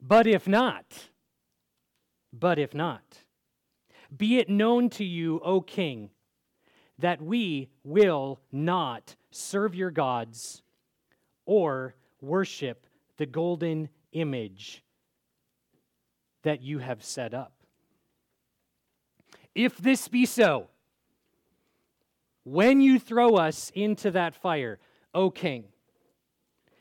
But 0.00 0.26
if 0.26 0.48
not, 0.48 1.10
but 2.32 2.58
if 2.58 2.74
not, 2.74 3.02
be 4.16 4.38
it 4.38 4.48
known 4.48 4.90
to 4.90 5.04
you, 5.04 5.40
O 5.40 5.60
king, 5.60 6.10
that 6.98 7.22
we 7.22 7.70
will 7.84 8.40
not 8.50 9.16
serve 9.30 9.74
your 9.74 9.90
gods 9.90 10.62
or 11.46 11.94
worship 12.20 12.86
the 13.16 13.26
golden 13.26 13.88
image 14.12 14.82
that 16.42 16.62
you 16.62 16.78
have 16.78 17.02
set 17.02 17.34
up. 17.34 17.52
If 19.54 19.76
this 19.76 20.08
be 20.08 20.26
so, 20.26 20.68
when 22.44 22.80
you 22.80 22.98
throw 22.98 23.36
us 23.36 23.70
into 23.74 24.10
that 24.10 24.34
fire, 24.34 24.78
O 25.14 25.30
king, 25.30 25.64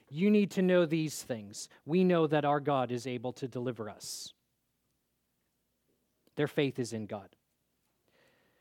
you 0.10 0.30
need 0.30 0.52
to 0.52 0.62
know 0.62 0.86
these 0.86 1.22
things. 1.24 1.70
We 1.86 2.04
know 2.04 2.28
that 2.28 2.46
our 2.46 2.60
God 2.60 2.92
is 2.92 3.08
able 3.08 3.34
to 3.34 3.48
deliver 3.48 3.90
us. 3.90 4.34
Their 6.36 6.48
faith 6.48 6.80
is 6.80 6.94
in 6.94 7.06
God. 7.06 7.30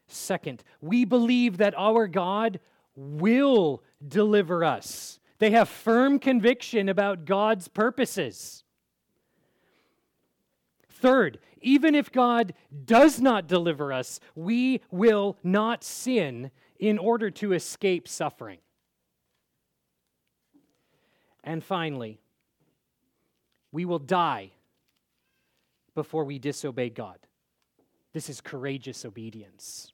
Second, 0.07 0.63
we 0.81 1.05
believe 1.05 1.57
that 1.59 1.75
our 1.77 2.07
God 2.07 2.61
will 2.97 3.83
deliver 4.07 4.65
us. 4.65 5.21
They 5.39 5.53
have 5.53 5.69
firm 5.69 6.19
conviction 6.19 6.89
about 6.89 7.25
God's 7.25 7.69
purposes. 7.69 8.65
Third, 11.01 11.39
even 11.61 11.95
if 11.95 12.13
God 12.13 12.55
does 12.85 13.21
not 13.21 13.47
deliver 13.47 13.93
us, 13.93 14.21
we 14.35 14.81
will 14.91 15.37
not 15.43 15.83
sin 15.83 16.51
in 16.79 16.99
order 16.99 17.31
to 17.31 17.53
escape 17.53 18.07
suffering. 18.07 18.59
And 21.43 21.65
finally, 21.65 22.21
we 23.73 23.85
will 23.85 23.99
die 23.99 24.51
before 25.95 26.25
we 26.25 26.39
disobey 26.39 26.91
God. 26.91 27.19
This 28.13 28.29
is 28.29 28.41
courageous 28.41 29.05
obedience. 29.05 29.93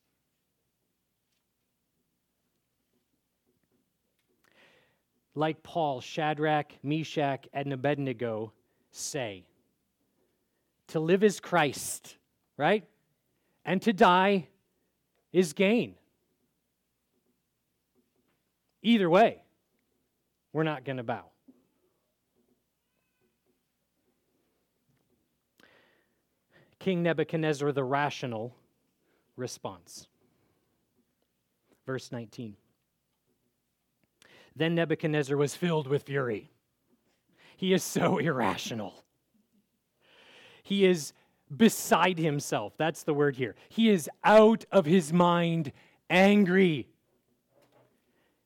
like 5.37 5.63
Paul, 5.63 6.01
Shadrach, 6.01 6.73
Meshach, 6.83 7.47
and 7.53 7.73
Abednego 7.73 8.53
say? 8.91 9.45
To 10.89 11.01
live 11.01 11.25
is 11.25 11.41
Christ, 11.41 12.17
right? 12.57 12.85
And 13.65 13.83
to 13.83 13.93
die 13.93 14.49
is 15.33 15.53
gain. 15.53 15.97
Either 18.83 19.11
way, 19.11 19.43
we're 20.53 20.63
not 20.63 20.85
going 20.85 20.99
to 20.99 21.03
bow. 21.03 21.25
King 26.79 27.03
Nebuchadnezzar, 27.03 27.73
the 27.73 27.83
rational 27.83 28.55
response. 29.37 30.07
Verse 31.85 32.13
19. 32.13 32.55
Then 34.55 34.77
Nebuchadnezzar 34.77 35.37
was 35.37 35.57
filled 35.57 35.89
with 35.89 36.05
fury. 36.05 36.51
He 37.57 37.73
is 37.73 37.83
so 37.83 38.19
irrational. 38.19 39.05
He 40.67 40.85
is 40.85 41.13
beside 41.57 42.19
himself. 42.19 42.73
That's 42.77 43.05
the 43.05 43.15
word 43.15 43.37
here. 43.37 43.55
He 43.69 43.89
is 43.89 44.11
out 44.25 44.65
of 44.73 44.85
his 44.85 45.13
mind, 45.13 45.71
angry. 46.11 46.89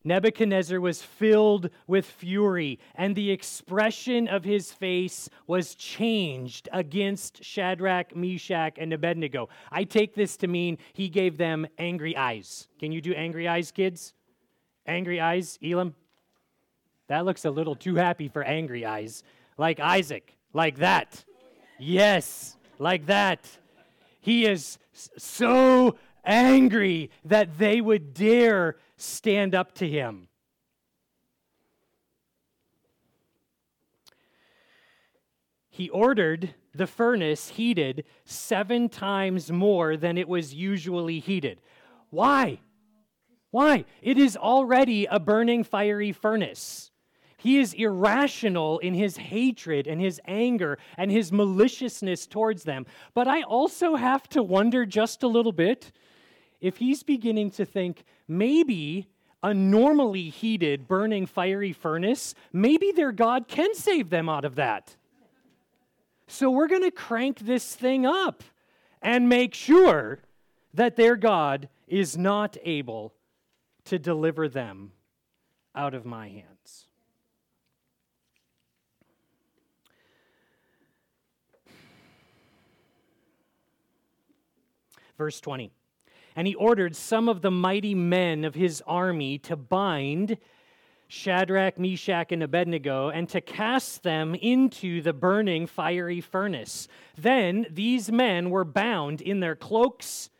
Nebuchadnezzar 0.04 0.78
was 0.78 1.00
filled 1.00 1.70
with 1.87 2.04
fury, 2.04 2.78
and 2.94 3.16
the 3.16 3.30
expression 3.30 4.28
of 4.28 4.44
his 4.44 4.70
face 4.70 5.30
was 5.46 5.74
changed 5.74 6.68
against 6.74 7.42
Shadrach, 7.42 8.14
Meshach, 8.14 8.76
and 8.76 8.92
Abednego. 8.92 9.48
I 9.72 9.85
take 9.85 10.14
this 10.14 10.37
to 10.38 10.46
mean 10.46 10.76
he 10.92 11.09
gave 11.09 11.38
them 11.38 11.66
angry 11.78 12.14
eyes. 12.14 12.68
Can 12.78 12.92
you 12.92 13.00
do 13.00 13.14
angry 13.14 13.48
eyes, 13.48 13.70
kids? 13.70 14.12
Angry 14.87 15.22
eyes, 15.22 15.59
Elam? 15.64 15.94
That 17.09 17.24
looks 17.24 17.46
a 17.46 17.50
little 17.50 17.76
too 17.76 17.94
happy 17.94 18.28
for 18.28 18.42
angry 18.42 18.85
eyes. 18.85 19.24
Like 19.56 19.80
Isaac, 19.80 20.37
like 20.52 20.80
that. 20.80 21.24
Yes, 21.81 22.59
like 22.79 23.07
that. 23.07 23.49
He 24.21 24.45
is 24.45 24.79
so 24.93 25.97
angry 26.25 27.11
that 27.25 27.59
they 27.59 27.81
would 27.81 28.12
dare 28.12 28.77
stand 28.99 29.55
up 29.55 29.73
to 29.77 29.88
him. 29.88 30.29
He 35.71 35.88
ordered 35.88 36.55
the 36.75 36.87
furnace 36.87 37.49
heated 37.49 38.05
seven 38.27 38.90
times 38.90 39.51
more 39.51 39.97
than 39.97 40.19
it 40.19 40.29
was 40.29 40.53
usually 40.53 41.19
heated. 41.19 41.62
Why? 42.11 42.61
Why? 43.51 43.87
It 44.03 44.19
is 44.19 44.37
already 44.37 45.07
a 45.07 45.19
burning 45.19 45.64
fiery 45.64 46.12
furnace. 46.12 46.89
He 47.40 47.59
is 47.59 47.72
irrational 47.72 48.79
in 48.81 48.92
his 48.92 49.16
hatred 49.16 49.87
and 49.87 49.98
his 49.98 50.20
anger 50.26 50.79
and 50.98 51.11
his 51.11 51.33
maliciousness 51.33 52.26
towards 52.26 52.64
them. 52.64 52.85
But 53.14 53.29
I 53.29 53.40
also 53.44 53.96
have 53.96 54.29
to 54.31 54.42
wonder 54.42 54.85
just 54.85 55.22
a 55.22 55.26
little 55.26 55.53
bit 55.53 55.90
if 56.61 56.76
he's 56.76 57.03
beginning 57.03 57.50
to 57.53 57.64
think 57.64 58.05
maybe 58.29 59.09
a 59.42 59.55
normally 59.55 60.29
heated, 60.29 60.87
burning, 60.87 61.24
fiery 61.24 61.72
furnace, 61.72 62.35
maybe 62.53 62.92
their 62.92 63.11
God 63.11 63.48
can 63.48 63.74
save 63.74 64.11
them 64.11 64.29
out 64.29 64.44
of 64.44 64.57
that. 64.57 64.96
So 66.26 66.50
we're 66.50 66.68
going 66.68 66.83
to 66.83 66.90
crank 66.90 67.38
this 67.38 67.74
thing 67.74 68.05
up 68.05 68.44
and 69.00 69.31
make 69.31 69.55
sure 69.55 70.18
that 70.74 70.96
their 70.96 71.16
God 71.16 71.70
is 71.88 72.18
not 72.18 72.59
able 72.66 73.14
to 73.87 73.98
deliver 73.98 74.46
them 74.46 74.92
out 75.74 75.94
of 75.94 76.05
my 76.05 76.29
hands. 76.29 76.89
Verse 85.20 85.38
20. 85.42 85.70
And 86.35 86.46
he 86.46 86.54
ordered 86.54 86.96
some 86.96 87.28
of 87.28 87.42
the 87.42 87.50
mighty 87.50 87.94
men 87.94 88.42
of 88.42 88.54
his 88.54 88.83
army 88.87 89.37
to 89.40 89.54
bind 89.54 90.38
Shadrach, 91.09 91.78
Meshach, 91.78 92.33
and 92.33 92.42
Abednego, 92.42 93.11
and 93.11 93.28
to 93.28 93.42
cast 93.42 94.02
them 94.02 94.35
into 94.35 95.02
the 95.02 95.12
burning 95.12 95.66
fiery 95.66 96.22
furnace. 96.22 96.88
Then 97.18 97.66
these 97.68 98.11
men 98.11 98.48
were 98.48 98.64
bound 98.64 99.20
in 99.20 99.40
their 99.40 99.54
cloaks, 99.54 100.30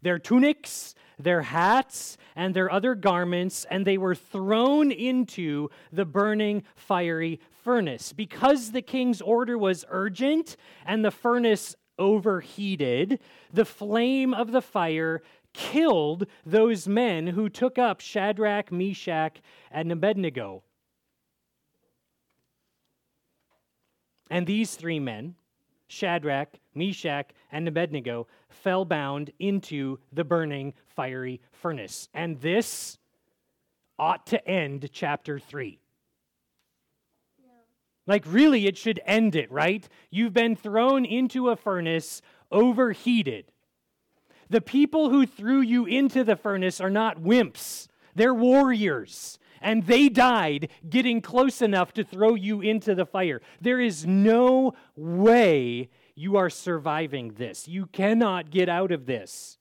their 0.00 0.18
tunics, 0.18 0.94
their 1.18 1.42
hats, 1.42 2.16
and 2.34 2.54
their 2.54 2.72
other 2.72 2.94
garments, 2.94 3.66
and 3.70 3.86
they 3.86 3.98
were 3.98 4.14
thrown 4.14 4.90
into 4.90 5.68
the 5.92 6.06
burning 6.06 6.62
fiery 6.74 7.40
furnace. 7.62 8.14
Because 8.14 8.72
the 8.72 8.80
king's 8.80 9.20
order 9.20 9.58
was 9.58 9.84
urgent 9.90 10.56
and 10.86 11.04
the 11.04 11.10
furnace 11.10 11.76
overheated, 12.00 13.20
the 13.52 13.64
flame 13.64 14.34
of 14.34 14.50
the 14.50 14.62
fire 14.62 15.22
killed 15.52 16.26
those 16.44 16.88
men 16.88 17.28
who 17.28 17.48
took 17.48 17.78
up 17.78 18.00
Shadrach, 18.00 18.72
Meshach, 18.72 19.40
and 19.70 19.92
Abednego. 19.92 20.64
And 24.30 24.46
these 24.46 24.76
three 24.76 25.00
men, 25.00 25.34
Shadrach, 25.88 26.56
Meshach, 26.74 27.32
and 27.50 27.66
Abednego, 27.66 28.28
fell 28.48 28.84
bound 28.84 29.30
into 29.40 29.98
the 30.12 30.24
burning 30.24 30.72
fiery 30.86 31.40
furnace. 31.50 32.08
And 32.14 32.40
this 32.40 32.98
ought 33.98 34.26
to 34.28 34.48
end 34.48 34.88
chapter 34.92 35.40
3. 35.40 35.79
Like, 38.10 38.24
really, 38.26 38.66
it 38.66 38.76
should 38.76 39.00
end 39.06 39.36
it, 39.36 39.52
right? 39.52 39.88
You've 40.10 40.32
been 40.32 40.56
thrown 40.56 41.04
into 41.04 41.48
a 41.48 41.54
furnace, 41.54 42.20
overheated. 42.50 43.52
The 44.48 44.60
people 44.60 45.10
who 45.10 45.26
threw 45.26 45.60
you 45.60 45.86
into 45.86 46.24
the 46.24 46.34
furnace 46.34 46.80
are 46.80 46.90
not 46.90 47.22
wimps, 47.22 47.86
they're 48.16 48.34
warriors. 48.34 49.38
And 49.62 49.86
they 49.86 50.08
died 50.08 50.70
getting 50.88 51.20
close 51.20 51.62
enough 51.62 51.92
to 51.92 52.02
throw 52.02 52.34
you 52.34 52.62
into 52.62 52.96
the 52.96 53.06
fire. 53.06 53.42
There 53.60 53.78
is 53.78 54.04
no 54.06 54.72
way 54.96 55.90
you 56.16 56.36
are 56.36 56.50
surviving 56.50 57.34
this. 57.34 57.68
You 57.68 57.86
cannot 57.86 58.50
get 58.50 58.68
out 58.68 58.90
of 58.90 59.06
this. 59.06 59.58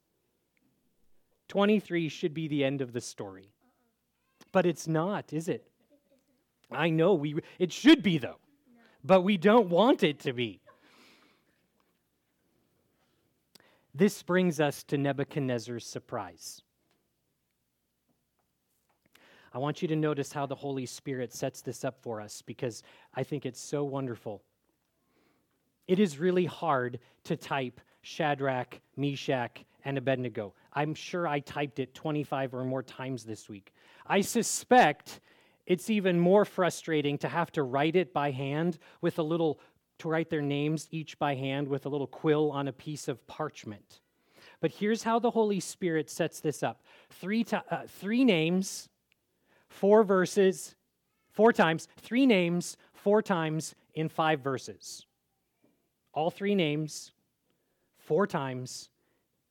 23 1.49 2.09
should 2.09 2.33
be 2.33 2.47
the 2.47 2.63
end 2.63 2.81
of 2.81 2.93
the 2.93 3.01
story. 3.01 3.51
But 4.51 4.65
it's 4.65 4.87
not, 4.87 5.33
is 5.33 5.49
it? 5.49 5.68
I 6.71 6.89
know 6.89 7.13
we 7.13 7.35
it 7.57 7.71
should 7.71 8.03
be 8.03 8.17
though. 8.17 8.37
But 9.03 9.21
we 9.21 9.37
don't 9.37 9.69
want 9.69 10.03
it 10.03 10.19
to 10.19 10.33
be. 10.33 10.61
This 13.95 14.21
brings 14.21 14.59
us 14.59 14.83
to 14.83 14.97
Nebuchadnezzar's 14.97 15.85
surprise. 15.85 16.61
I 19.53 19.57
want 19.57 19.81
you 19.81 19.87
to 19.87 19.95
notice 19.95 20.31
how 20.31 20.45
the 20.45 20.55
Holy 20.55 20.85
Spirit 20.85 21.33
sets 21.33 21.61
this 21.61 21.83
up 21.83 21.97
for 22.01 22.21
us 22.21 22.41
because 22.43 22.83
I 23.15 23.23
think 23.23 23.45
it's 23.45 23.59
so 23.59 23.83
wonderful. 23.83 24.43
It 25.87 25.99
is 25.99 26.19
really 26.19 26.45
hard 26.45 26.99
to 27.23 27.35
type 27.35 27.81
Shadrach, 28.01 28.79
Meshach, 28.95 29.65
and 29.85 29.97
Abednego. 29.97 30.53
I'm 30.73 30.93
sure 30.93 31.27
I 31.27 31.39
typed 31.39 31.79
it 31.79 31.95
25 31.95 32.53
or 32.53 32.63
more 32.63 32.83
times 32.83 33.23
this 33.23 33.49
week. 33.49 33.73
I 34.05 34.21
suspect 34.21 35.19
it's 35.69 35.89
even 35.89 36.19
more 36.19 36.43
frustrating 36.43 37.17
to 37.19 37.29
have 37.29 37.51
to 37.53 37.63
write 37.63 37.95
it 37.95 38.11
by 38.11 38.31
hand 38.31 38.79
with 39.01 39.19
a 39.19 39.23
little 39.23 39.61
to 39.99 40.09
write 40.09 40.29
their 40.29 40.41
names 40.41 40.87
each 40.91 41.19
by 41.19 41.35
hand 41.35 41.67
with 41.67 41.85
a 41.85 41.89
little 41.89 42.07
quill 42.07 42.51
on 42.51 42.67
a 42.67 42.73
piece 42.73 43.07
of 43.07 43.25
parchment. 43.27 43.99
But 44.61 44.71
here's 44.71 45.03
how 45.03 45.19
the 45.19 45.31
Holy 45.31 45.59
Spirit 45.59 46.09
sets 46.09 46.39
this 46.39 46.63
up 46.63 46.81
three, 47.09 47.43
to, 47.45 47.63
uh, 47.69 47.83
three 47.87 48.25
names, 48.25 48.89
four 49.67 50.03
verses, 50.03 50.75
four 51.31 51.53
times, 51.53 51.87
three 51.97 52.25
names, 52.25 52.75
four 52.93 53.21
times 53.21 53.75
in 53.93 54.09
five 54.09 54.41
verses. 54.41 55.05
All 56.13 56.31
three 56.31 56.55
names, 56.55 57.11
four 57.97 58.25
times 58.25 58.89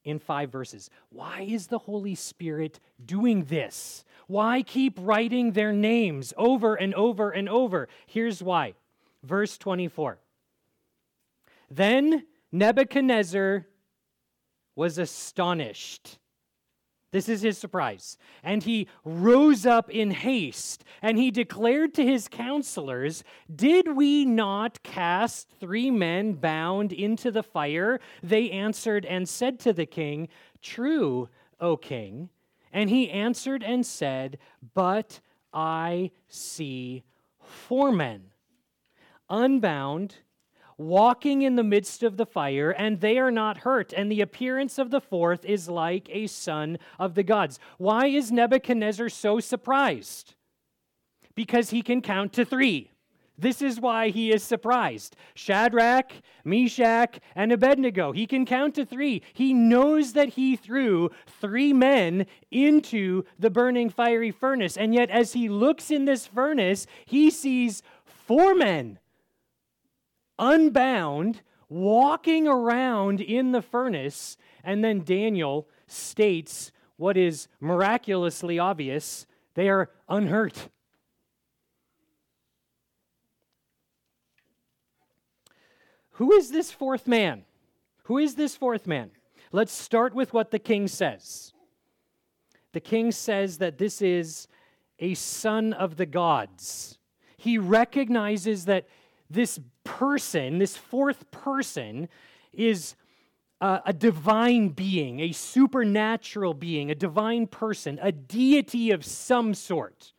in 0.09 0.19
five 0.19 0.51
verses. 0.51 0.91
Why 1.11 1.43
is 1.43 1.67
the 1.67 1.79
Holy 1.79 2.15
Spirit 2.15 2.81
doing 3.05 3.45
this? 3.45 4.05
Why 4.27 4.63
keep 4.63 4.99
writing 5.01 5.53
their 5.53 5.73
names 5.73 6.33
over 6.37 6.75
and 6.75 6.95
over 6.95 7.31
and 7.31 7.49
over? 7.49 7.89
Here's 8.07 8.43
why. 8.43 8.75
Verse 9.23 9.59
24. 9.59 10.19
Then 11.71 12.25
Nebuchadnezzar 12.51 13.67
was 14.75 14.99
astonished. 14.99 16.19
This 17.11 17.29
is 17.29 17.43
his 17.43 17.57
surprise. 17.57 18.19
And 18.43 18.63
he 18.63 18.87
rose 19.05 19.65
up 19.65 19.89
in 19.91 20.11
haste, 20.11 20.85
and 21.01 21.19
he 21.19 21.31
declared 21.31 21.95
to 21.95 22.05
his 22.05 22.29
counselors, 22.29 23.25
Did 23.55 23.97
we 23.97 24.25
not 24.25 24.83
cast 24.83 25.49
three 25.59 25.91
men 25.91 26.35
bound 26.35 26.93
into 26.93 27.31
the 27.31 27.43
fire? 27.43 28.01
They 28.23 28.51
answered 28.51 29.07
and 29.07 29.29
said 29.29 29.59
to 29.61 29.73
the 29.73 29.87
king, 29.87 30.29
True, 30.61 31.29
O 31.61 31.77
king. 31.77 32.29
And 32.73 32.91
he 32.91 33.11
answered 33.11 33.63
and 33.63 33.87
said, 33.87 34.39
But 34.75 35.21
I 35.53 36.11
see 36.29 37.05
four 37.41 37.91
men, 37.91 38.25
unbound, 39.31 40.17
walking 40.79 41.43
in 41.43 41.57
the 41.57 41.65
midst 41.65 42.03
of 42.03 42.17
the 42.17 42.25
fire, 42.25 42.71
and 42.71 43.01
they 43.01 43.19
are 43.19 43.33
not 43.33 43.59
hurt. 43.59 43.93
And 43.93 44.11
the 44.11 44.21
appearance 44.21 44.79
of 44.79 44.91
the 44.91 45.01
fourth 45.01 45.45
is 45.45 45.69
like 45.69 46.09
a 46.11 46.29
son 46.29 46.79
of 46.99 47.15
the 47.15 47.25
gods. 47.25 47.59
Why 47.77 48.07
is 48.07 48.33
Nebuchadnezzar 48.33 49.09
so 49.09 49.41
surprised? 49.41 50.35
Because 51.35 51.71
he 51.71 51.83
can 51.83 52.01
count 52.01 52.33
to 52.35 52.45
three. 52.45 52.93
This 53.41 53.63
is 53.63 53.81
why 53.81 54.09
he 54.09 54.33
is 54.33 54.43
surprised. 54.43 55.15
Shadrach, 55.35 56.11
Meshach, 56.45 57.21
and 57.37 57.53
Abednego. 57.53 58.11
He 58.11 58.27
can 58.27 58.45
count 58.45 58.75
to 58.75 58.85
three. 58.85 59.23
He 59.33 59.55
knows 59.55 60.15
that 60.15 60.31
he 60.31 60.57
threw 60.57 61.11
three 61.41 61.73
men 61.73 62.27
into 62.51 63.23
the 63.39 63.51
burning 63.51 63.91
fiery 63.91 64.33
furnace. 64.33 64.77
And 64.77 64.93
yet, 64.93 65.11
as 65.11 65.35
he 65.35 65.49
looks 65.49 65.93
in 65.93 66.05
this 66.05 66.27
furnace, 66.27 66.87
he 67.07 67.31
sees 67.31 67.85
four 68.05 68.57
men 68.57 68.99
unbound, 70.39 71.43
walking 71.69 72.47
around 72.47 73.21
in 73.21 73.53
the 73.53 73.63
furnace. 73.63 74.37
And 74.65 74.85
then 74.85 75.03
Daniel 75.05 75.69
states 75.87 76.73
what 76.97 77.17
is 77.17 77.49
miraculously 77.61 78.59
obvious 78.59 79.27
they 79.55 79.69
are 79.69 79.91
unhurt. 80.09 80.69
Who 86.13 86.33
is 86.33 86.51
this 86.51 86.71
fourth 86.71 87.07
man? 87.07 87.45
Who 88.05 88.19
is 88.19 88.35
this 88.35 88.57
fourth 88.57 88.87
man? 88.87 89.11
Let's 89.53 89.73
start 89.73 90.15
with 90.15 90.33
what 90.33 90.51
the 90.51 90.59
king 90.59 90.89
says. 90.89 91.53
The 92.73 92.81
king 92.81 93.13
says 93.13 93.59
that 93.59 93.79
this 93.79 94.03
is 94.03 94.49
a 94.99 95.15
son 95.15 95.73
of 95.73 95.97
the 95.97 96.07
gods. 96.07 96.99
He 97.37 97.57
recognizes 97.57 98.65
that 98.67 98.87
this 99.31 99.59
person, 99.99 100.59
this 100.59 100.77
fourth 100.77 101.29
person, 101.33 102.09
is 102.53 102.95
a, 103.61 103.81
a, 103.87 103.93
divine 103.93 104.69
being, 104.69 105.19
a 105.19 105.33
supernatural 105.33 106.55
being, 106.55 106.89
a 106.89 106.95
divine 106.95 107.49
person, 107.49 107.99
a 108.01 108.13
deity 108.13 108.93
of 108.93 109.05
some 109.05 109.55
sort. 109.55 110.13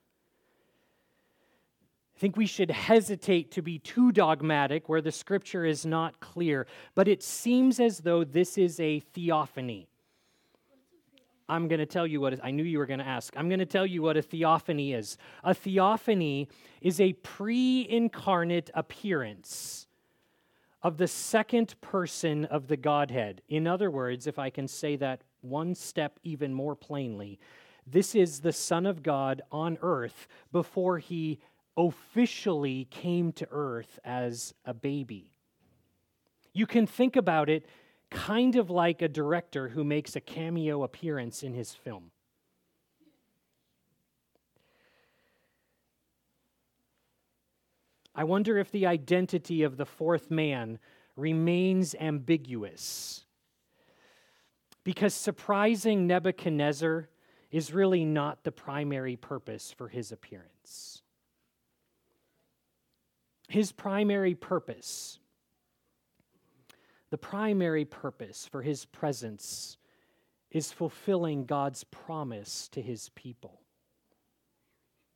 I 2.14 2.20
think 2.20 2.36
we 2.36 2.46
should 2.46 2.72
hesitate 2.72 3.52
to 3.52 3.62
be 3.62 3.80
too 3.80 4.12
dogmatic 4.12 4.90
where 4.90 5.02
the 5.02 5.14
scripture 5.14 5.64
is 5.64 5.86
not 5.86 6.20
clear, 6.20 6.68
but 6.94 7.08
it 7.08 7.24
seems 7.24 7.80
as 7.80 8.00
though 8.00 8.26
this 8.26 8.58
is 8.58 8.82
a 8.82 9.00
theophany. 9.00 9.88
I'm 11.50 11.68
going 11.68 11.80
to 11.80 11.86
tell 11.86 12.06
you 12.06 12.22
what 12.22 12.40
I 12.44 12.52
knew 12.52 12.64
you 12.64 12.78
were 12.78 12.86
going 12.86 13.00
to 13.00 13.08
ask. 13.08 13.34
I'm 13.36 13.50
going 13.50 13.60
to 13.60 13.66
tell 13.66 13.86
you 13.86 14.02
what 14.02 14.16
a 14.16 14.22
theophany 14.22 14.94
is. 14.94 15.18
A 15.44 15.54
theophany 15.54 16.48
is 16.82 17.02
a 17.02 17.14
pre 17.14 17.88
incarnate 17.90 18.70
appearance 18.74 19.88
of 20.82 20.98
the 20.98 21.08
second 21.08 21.76
person 21.82 22.46
of 22.46 22.68
the 22.68 22.78
Godhead. 22.78 23.42
In 23.50 23.68
other 23.68 23.92
words, 23.92 24.28
if 24.28 24.40
I 24.40 24.50
can 24.50 24.68
say 24.68 24.96
that 24.98 25.24
one 25.42 25.76
step 25.76 26.20
even 26.24 26.54
more 26.54 26.76
plainly, 26.76 27.40
this 27.86 28.16
is 28.16 28.40
the 28.40 28.54
Son 28.54 28.86
of 28.86 29.04
God 29.04 29.42
on 29.52 29.78
earth 29.82 30.28
before 30.52 31.00
he 31.00 31.40
officially 31.76 32.86
came 32.92 33.32
to 33.34 33.48
earth 33.52 34.00
as 34.04 34.54
a 34.66 34.74
baby. 34.74 35.34
You 36.54 36.68
can 36.68 36.86
think 36.86 37.16
about 37.16 37.50
it 37.50 37.66
kind 38.10 38.56
of 38.56 38.70
like 38.70 39.02
a 39.02 39.08
director 39.08 39.70
who 39.70 39.84
makes 39.84 40.16
a 40.16 40.22
cameo 40.22 40.84
appearance 40.84 41.44
in 41.44 41.54
his 41.54 41.74
film. 41.74 42.12
I 48.16 48.24
wonder 48.24 48.58
if 48.58 48.72
the 48.72 48.86
identity 48.86 49.64
of 49.64 49.78
the 49.78 49.86
fourth 49.86 50.30
man 50.30 50.80
remains 51.16 51.96
ambiguous. 51.96 53.26
Because 54.84 55.14
surprising 55.14 56.08
Nebuchadnezzar 56.08 57.10
is 57.52 57.74
really 57.74 58.06
not 58.06 58.44
the 58.44 58.52
primary 58.52 59.16
purpose 59.16 59.72
for 59.72 59.88
his 59.88 60.12
appearance. 60.12 61.02
His 63.48 63.72
primary 63.72 64.36
purpose, 64.36 65.20
the 67.10 67.18
primary 67.18 67.86
purpose 67.86 68.48
for 68.52 68.62
his 68.62 68.86
presence 68.86 69.78
is 70.52 70.72
fulfilling 70.72 71.46
God's 71.46 71.84
promise 71.84 72.68
to 72.70 72.82
his 72.82 73.10
people. 73.16 73.62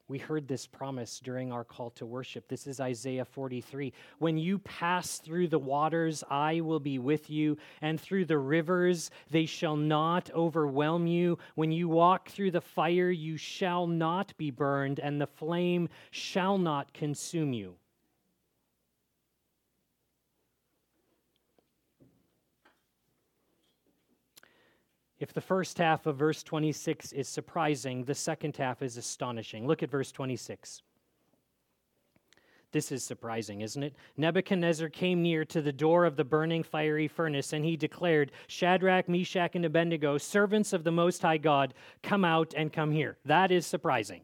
We 0.09 0.17
heard 0.19 0.47
this 0.47 0.67
promise 0.67 1.19
during 1.19 1.51
our 1.51 1.63
call 1.63 1.89
to 1.91 2.05
worship. 2.05 2.47
This 2.49 2.67
is 2.67 2.81
Isaiah 2.81 3.25
43. 3.25 3.93
When 4.19 4.37
you 4.37 4.59
pass 4.59 5.17
through 5.17 5.47
the 5.47 5.59
waters, 5.59 6.23
I 6.29 6.59
will 6.59 6.81
be 6.81 6.99
with 6.99 7.29
you, 7.29 7.57
and 7.81 7.99
through 7.99 8.25
the 8.25 8.37
rivers, 8.37 9.11
they 9.31 9.45
shall 9.45 9.77
not 9.77 10.29
overwhelm 10.31 11.07
you. 11.07 11.37
When 11.55 11.71
you 11.71 11.87
walk 11.87 12.29
through 12.29 12.51
the 12.51 12.61
fire, 12.61 13.09
you 13.09 13.37
shall 13.37 13.87
not 13.87 14.35
be 14.37 14.51
burned, 14.51 14.99
and 14.99 15.21
the 15.21 15.27
flame 15.27 15.87
shall 16.11 16.57
not 16.57 16.93
consume 16.93 17.53
you. 17.53 17.77
If 25.23 25.31
the 25.31 25.39
first 25.39 25.77
half 25.77 26.05
of 26.05 26.17
verse 26.17 26.43
26 26.43 27.13
is 27.13 27.29
surprising, 27.29 28.03
the 28.03 28.13
second 28.13 28.57
half 28.57 28.81
is 28.81 28.97
astonishing. 28.97 29.65
Look 29.65 29.81
at 29.81 29.89
verse 29.89 30.11
26. 30.11 30.81
This 32.73 32.91
is 32.91 33.05
surprising, 33.05 33.61
isn't 33.61 33.83
it? 33.83 33.95
Nebuchadnezzar 34.17 34.89
came 34.89 35.21
near 35.21 35.45
to 35.45 35.61
the 35.61 35.71
door 35.71 36.03
of 36.03 36.17
the 36.17 36.25
burning 36.25 36.61
fiery 36.61 37.07
furnace, 37.07 37.53
and 37.53 37.63
he 37.63 37.77
declared, 37.77 38.33
Shadrach, 38.47 39.07
Meshach, 39.07 39.55
and 39.55 39.63
Abednego, 39.63 40.17
servants 40.17 40.73
of 40.73 40.83
the 40.83 40.91
Most 40.91 41.21
High 41.21 41.37
God, 41.37 41.73
come 42.01 42.25
out 42.25 42.53
and 42.57 42.73
come 42.73 42.91
here. 42.91 43.17
That 43.23 43.49
is 43.49 43.65
surprising 43.65 44.23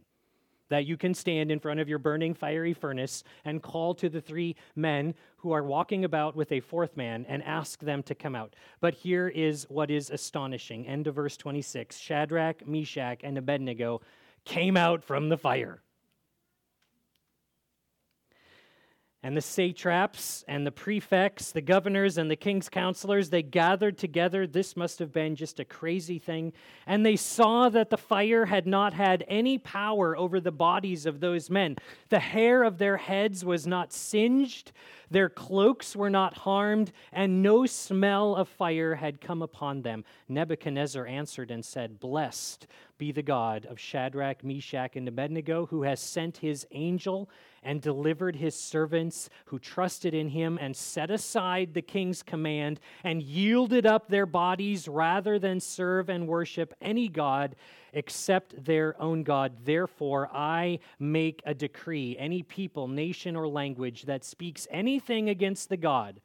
that 0.69 0.85
you 0.85 0.97
can 0.97 1.13
stand 1.13 1.51
in 1.51 1.59
front 1.59 1.79
of 1.79 1.89
your 1.89 1.99
burning 1.99 2.33
fiery 2.33 2.73
furnace 2.73 3.23
and 3.45 3.61
call 3.61 3.93
to 3.95 4.09
the 4.09 4.21
three 4.21 4.55
men 4.75 5.13
who 5.37 5.51
are 5.51 5.63
walking 5.63 6.05
about 6.05 6.35
with 6.35 6.51
a 6.51 6.59
fourth 6.59 6.95
man 6.95 7.25
and 7.27 7.43
ask 7.43 7.79
them 7.79 8.03
to 8.03 8.15
come 8.15 8.35
out. 8.35 8.55
But 8.79 8.93
here 8.93 9.27
is 9.27 9.65
what 9.69 9.91
is 9.91 10.09
astonishing. 10.09 10.87
End 10.87 11.07
of 11.07 11.15
verse 11.15 11.37
26 11.37 11.97
Shadrach, 11.97 12.67
Meshach, 12.67 13.19
and 13.23 13.37
Abednego 13.37 14.01
came 14.45 14.77
out 14.77 15.03
from 15.03 15.29
the 15.29 15.37
fire. 15.37 15.81
And 19.21 19.35
the 19.35 19.41
satraps 19.41 20.45
and 20.47 20.65
the 20.65 20.71
prefects, 20.71 21.51
the 21.51 21.59
governors 21.59 22.17
and 22.17 22.31
the 22.31 22.37
king's 22.37 22.69
counselors, 22.69 23.29
they 23.29 23.43
gathered 23.43 23.97
together. 23.97 24.47
This 24.47 24.77
must 24.77 24.97
have 24.99 25.11
been 25.11 25.35
just 25.35 25.59
a 25.59 25.65
crazy 25.65 26.19
thing. 26.19 26.53
And 26.87 27.05
they 27.05 27.17
saw 27.17 27.67
that 27.67 27.89
the 27.89 27.97
fire 27.97 28.45
had 28.45 28.65
not 28.65 28.93
had 28.93 29.25
any 29.27 29.57
power 29.57 30.15
over 30.15 30.39
the 30.39 30.53
bodies 30.53 31.05
of 31.05 31.19
those 31.19 31.49
men. 31.49 31.75
The 32.07 32.19
hair 32.19 32.63
of 32.63 32.77
their 32.77 32.95
heads 32.95 33.43
was 33.43 33.67
not 33.67 33.91
singed, 33.91 34.71
their 35.11 35.29
cloaks 35.29 35.95
were 35.95 36.09
not 36.09 36.37
harmed, 36.37 36.91
and 37.11 37.41
no 37.41 37.65
smell 37.65 38.35
of 38.35 38.47
fire 38.47 38.95
had 38.95 39.21
come 39.21 39.41
upon 39.41 39.81
them. 39.81 40.05
Nebuchadnezzar 40.27 41.05
answered 41.05 41.51
and 41.51 41.63
said, 41.63 41.99
Blessed 41.99 42.67
be 42.97 43.11
the 43.11 43.23
God 43.23 43.65
of 43.65 43.79
Shadrach, 43.79 44.43
Meshach, 44.43 44.95
and 44.95 45.07
Abednego, 45.07 45.65
who 45.67 45.83
has 45.83 45.99
sent 45.99 46.37
his 46.37 46.67
angel 46.71 47.29
and 47.63 47.81
delivered 47.81 48.35
his 48.35 48.55
servants 48.55 49.29
who 49.45 49.59
trusted 49.59 50.13
in 50.13 50.29
him 50.29 50.57
and 50.61 50.75
set 50.75 51.11
aside 51.11 51.73
the 51.73 51.81
king's 51.81 52.23
command 52.23 52.79
and 53.03 53.21
yielded 53.21 53.85
up 53.85 54.07
their 54.07 54.25
bodies 54.25 54.87
rather 54.87 55.39
than 55.39 55.59
serve 55.59 56.09
and 56.09 56.27
worship 56.27 56.73
any 56.81 57.07
God 57.07 57.55
except 57.93 58.63
their 58.63 58.99
own 59.01 59.23
God. 59.23 59.53
Therefore, 59.63 60.29
I 60.33 60.79
make 60.99 61.41
a 61.45 61.53
decree 61.53 62.15
any 62.17 62.43
people, 62.43 62.87
nation, 62.87 63.35
or 63.35 63.47
language 63.47 64.03
that 64.03 64.23
speaks 64.23 64.67
anything 64.71 65.29
against 65.29 65.69
the 65.69 65.77
God 65.77 66.21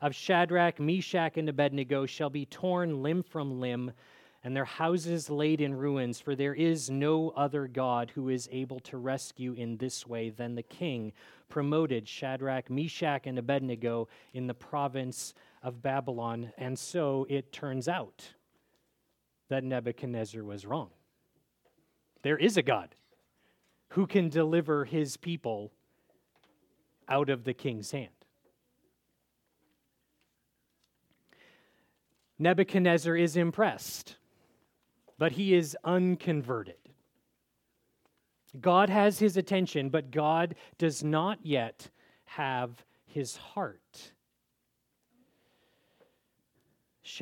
of 0.00 0.14
Shadrach, 0.14 0.80
Meshach, 0.80 1.36
and 1.36 1.48
Abednego 1.48 2.06
shall 2.06 2.30
be 2.30 2.44
torn 2.46 3.02
limb 3.02 3.22
from 3.22 3.60
limb 3.60 3.92
and 4.44 4.56
their 4.56 4.64
houses 4.64 5.30
laid 5.30 5.60
in 5.60 5.74
ruins, 5.74 6.18
for 6.18 6.34
there 6.34 6.54
is 6.54 6.90
no 6.90 7.30
other 7.30 7.68
God 7.68 8.10
who 8.14 8.28
is 8.28 8.48
able 8.50 8.80
to 8.80 8.98
rescue 8.98 9.52
in 9.52 9.76
this 9.76 10.06
way 10.06 10.30
than 10.30 10.54
the 10.54 10.62
king 10.62 11.12
promoted 11.48 12.08
Shadrach, 12.08 12.68
Meshach, 12.70 13.26
and 13.26 13.38
Abednego 13.38 14.08
in 14.32 14.46
the 14.46 14.54
province 14.54 15.34
of 15.62 15.82
Babylon. 15.82 16.52
And 16.58 16.76
so 16.76 17.26
it 17.28 17.52
turns 17.52 17.88
out 17.88 18.26
that 19.52 19.64
Nebuchadnezzar 19.64 20.42
was 20.42 20.66
wrong. 20.66 20.90
There 22.22 22.36
is 22.36 22.56
a 22.56 22.62
God 22.62 22.94
who 23.90 24.06
can 24.06 24.28
deliver 24.28 24.84
his 24.84 25.16
people 25.16 25.72
out 27.08 27.30
of 27.30 27.44
the 27.44 27.54
king's 27.54 27.90
hand. 27.90 28.08
Nebuchadnezzar 32.38 33.16
is 33.16 33.36
impressed 33.36 34.16
but 35.22 35.30
he 35.30 35.54
is 35.54 35.76
unconverted. 35.84 36.74
God 38.60 38.90
has 38.90 39.20
his 39.20 39.36
attention, 39.36 39.88
but 39.88 40.10
God 40.10 40.56
does 40.78 41.04
not 41.04 41.38
yet 41.46 41.90
have 42.24 42.84
his 43.04 43.36
heart. 43.36 43.81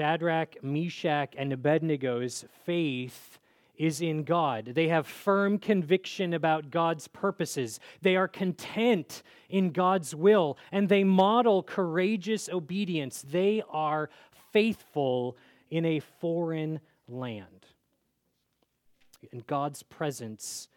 Shadrach, 0.01 0.65
Meshach, 0.65 1.35
and 1.37 1.53
Abednego's 1.53 2.47
faith 2.65 3.39
is 3.77 4.01
in 4.01 4.25
God. 4.25 4.73
They 4.75 4.89
have 4.89 5.07
firm 5.07 5.59
conviction 5.59 6.33
about 6.33 6.71
God's 6.71 7.07
purposes. 7.07 7.79
They 8.01 8.17
are 8.17 8.27
content 8.27 9.23
in 9.51 9.73
God's 9.73 10.15
will, 10.15 10.57
and 10.73 10.89
they 10.89 11.05
model 11.05 11.63
courageous 11.63 12.49
obedience. 12.49 13.21
They 13.31 13.63
are 13.69 14.09
faithful 14.55 15.37
in 15.71 15.85
a 15.85 16.01
foreign 16.01 16.81
land. 17.07 17.67
And 19.33 19.47
God's 19.47 19.83
presence 19.83 20.69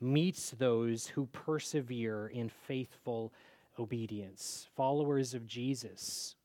meets 0.00 0.50
those 0.50 1.08
who 1.08 1.26
persevere 1.26 2.28
in 2.28 2.48
faithful 2.48 3.32
obedience, 3.80 4.68
followers 4.76 5.34
of 5.34 5.44
Jesus. 5.44 6.36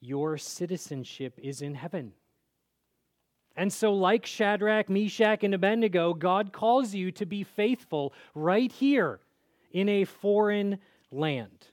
Your 0.00 0.38
citizenship 0.38 1.38
is 1.42 1.62
in 1.62 1.74
heaven. 1.74 2.12
And 3.56 3.72
so, 3.72 3.92
like 3.92 4.24
Shadrach, 4.24 4.88
Meshach, 4.88 5.42
and 5.42 5.52
Abednego, 5.52 6.14
God 6.14 6.52
calls 6.52 6.94
you 6.94 7.10
to 7.12 7.26
be 7.26 7.42
faithful 7.42 8.12
right 8.34 8.70
here 8.70 9.18
in 9.72 9.88
a 9.88 10.04
foreign 10.04 10.78
land. 11.10 11.66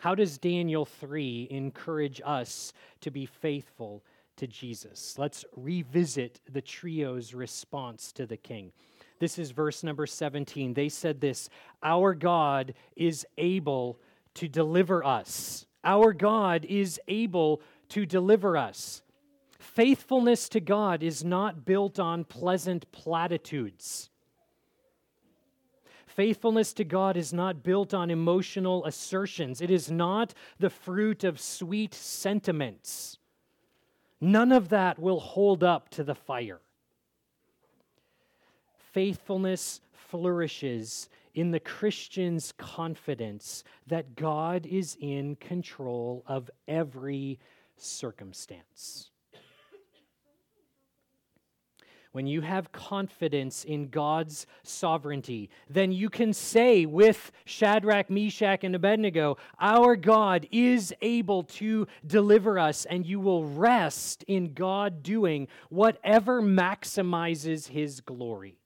How 0.00 0.14
does 0.14 0.38
Daniel 0.38 0.84
3 0.84 1.48
encourage 1.50 2.20
us 2.24 2.72
to 3.00 3.10
be 3.10 3.26
faithful 3.26 4.04
to 4.36 4.46
Jesus? 4.46 5.18
Let's 5.18 5.44
revisit 5.56 6.40
the 6.48 6.62
trio's 6.62 7.34
response 7.34 8.12
to 8.12 8.26
the 8.26 8.36
king. 8.36 8.70
This 9.18 9.38
is 9.38 9.50
verse 9.50 9.82
number 9.82 10.06
17. 10.06 10.74
They 10.74 10.88
said 10.88 11.20
this 11.20 11.48
Our 11.82 12.14
God 12.14 12.74
is 12.94 13.26
able 13.36 13.98
to 14.34 14.46
deliver 14.46 15.04
us. 15.04 15.66
Our 15.88 16.12
God 16.12 16.66
is 16.68 17.00
able 17.08 17.62
to 17.88 18.04
deliver 18.04 18.58
us. 18.58 19.00
Faithfulness 19.58 20.50
to 20.50 20.60
God 20.60 21.02
is 21.02 21.24
not 21.24 21.64
built 21.64 21.98
on 21.98 22.24
pleasant 22.24 22.92
platitudes. 22.92 24.10
Faithfulness 26.06 26.74
to 26.74 26.84
God 26.84 27.16
is 27.16 27.32
not 27.32 27.62
built 27.62 27.94
on 27.94 28.10
emotional 28.10 28.84
assertions. 28.84 29.62
It 29.62 29.70
is 29.70 29.90
not 29.90 30.34
the 30.58 30.68
fruit 30.68 31.24
of 31.24 31.40
sweet 31.40 31.94
sentiments. 31.94 33.16
None 34.20 34.52
of 34.52 34.68
that 34.68 34.98
will 34.98 35.20
hold 35.20 35.64
up 35.64 35.88
to 35.90 36.04
the 36.04 36.14
fire. 36.14 36.60
Faithfulness 38.92 39.80
flourishes 39.92 41.08
in 41.38 41.52
the 41.52 41.60
Christian's 41.60 42.52
confidence 42.58 43.62
that 43.86 44.16
God 44.16 44.66
is 44.66 44.96
in 45.00 45.36
control 45.36 46.24
of 46.26 46.50
every 46.66 47.38
circumstance. 47.76 49.10
When 52.10 52.26
you 52.26 52.40
have 52.40 52.72
confidence 52.72 53.62
in 53.62 53.88
God's 53.88 54.48
sovereignty, 54.64 55.48
then 55.70 55.92
you 55.92 56.10
can 56.10 56.32
say 56.32 56.86
with 56.86 57.30
Shadrach, 57.44 58.10
Meshach, 58.10 58.64
and 58.64 58.74
Abednego, 58.74 59.36
Our 59.60 59.94
God 59.94 60.48
is 60.50 60.92
able 61.02 61.44
to 61.44 61.86
deliver 62.04 62.58
us, 62.58 62.84
and 62.84 63.06
you 63.06 63.20
will 63.20 63.44
rest 63.44 64.24
in 64.26 64.54
God 64.54 65.04
doing 65.04 65.46
whatever 65.68 66.42
maximizes 66.42 67.68
his 67.68 68.00
glory, 68.00 68.58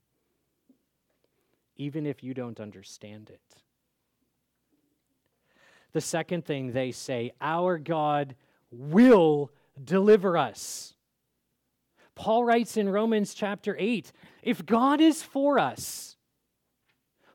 even 1.77 2.07
if 2.07 2.23
you 2.23 2.35
don't 2.35 2.61
understand 2.61 3.31
it. 3.31 3.41
The 5.93 6.01
second 6.01 6.45
thing 6.45 6.73
they 6.73 6.93
say, 6.93 7.33
Our 7.41 7.79
God 7.79 8.35
will 8.71 9.51
deliver 9.83 10.37
us. 10.37 10.95
Paul 12.15 12.45
writes 12.45 12.77
in 12.77 12.89
Romans 12.89 13.35
chapter 13.35 13.77
8 13.79 14.13
if 14.43 14.65
God 14.67 15.01
is 15.01 15.23
for 15.23 15.59
us, 15.59 16.17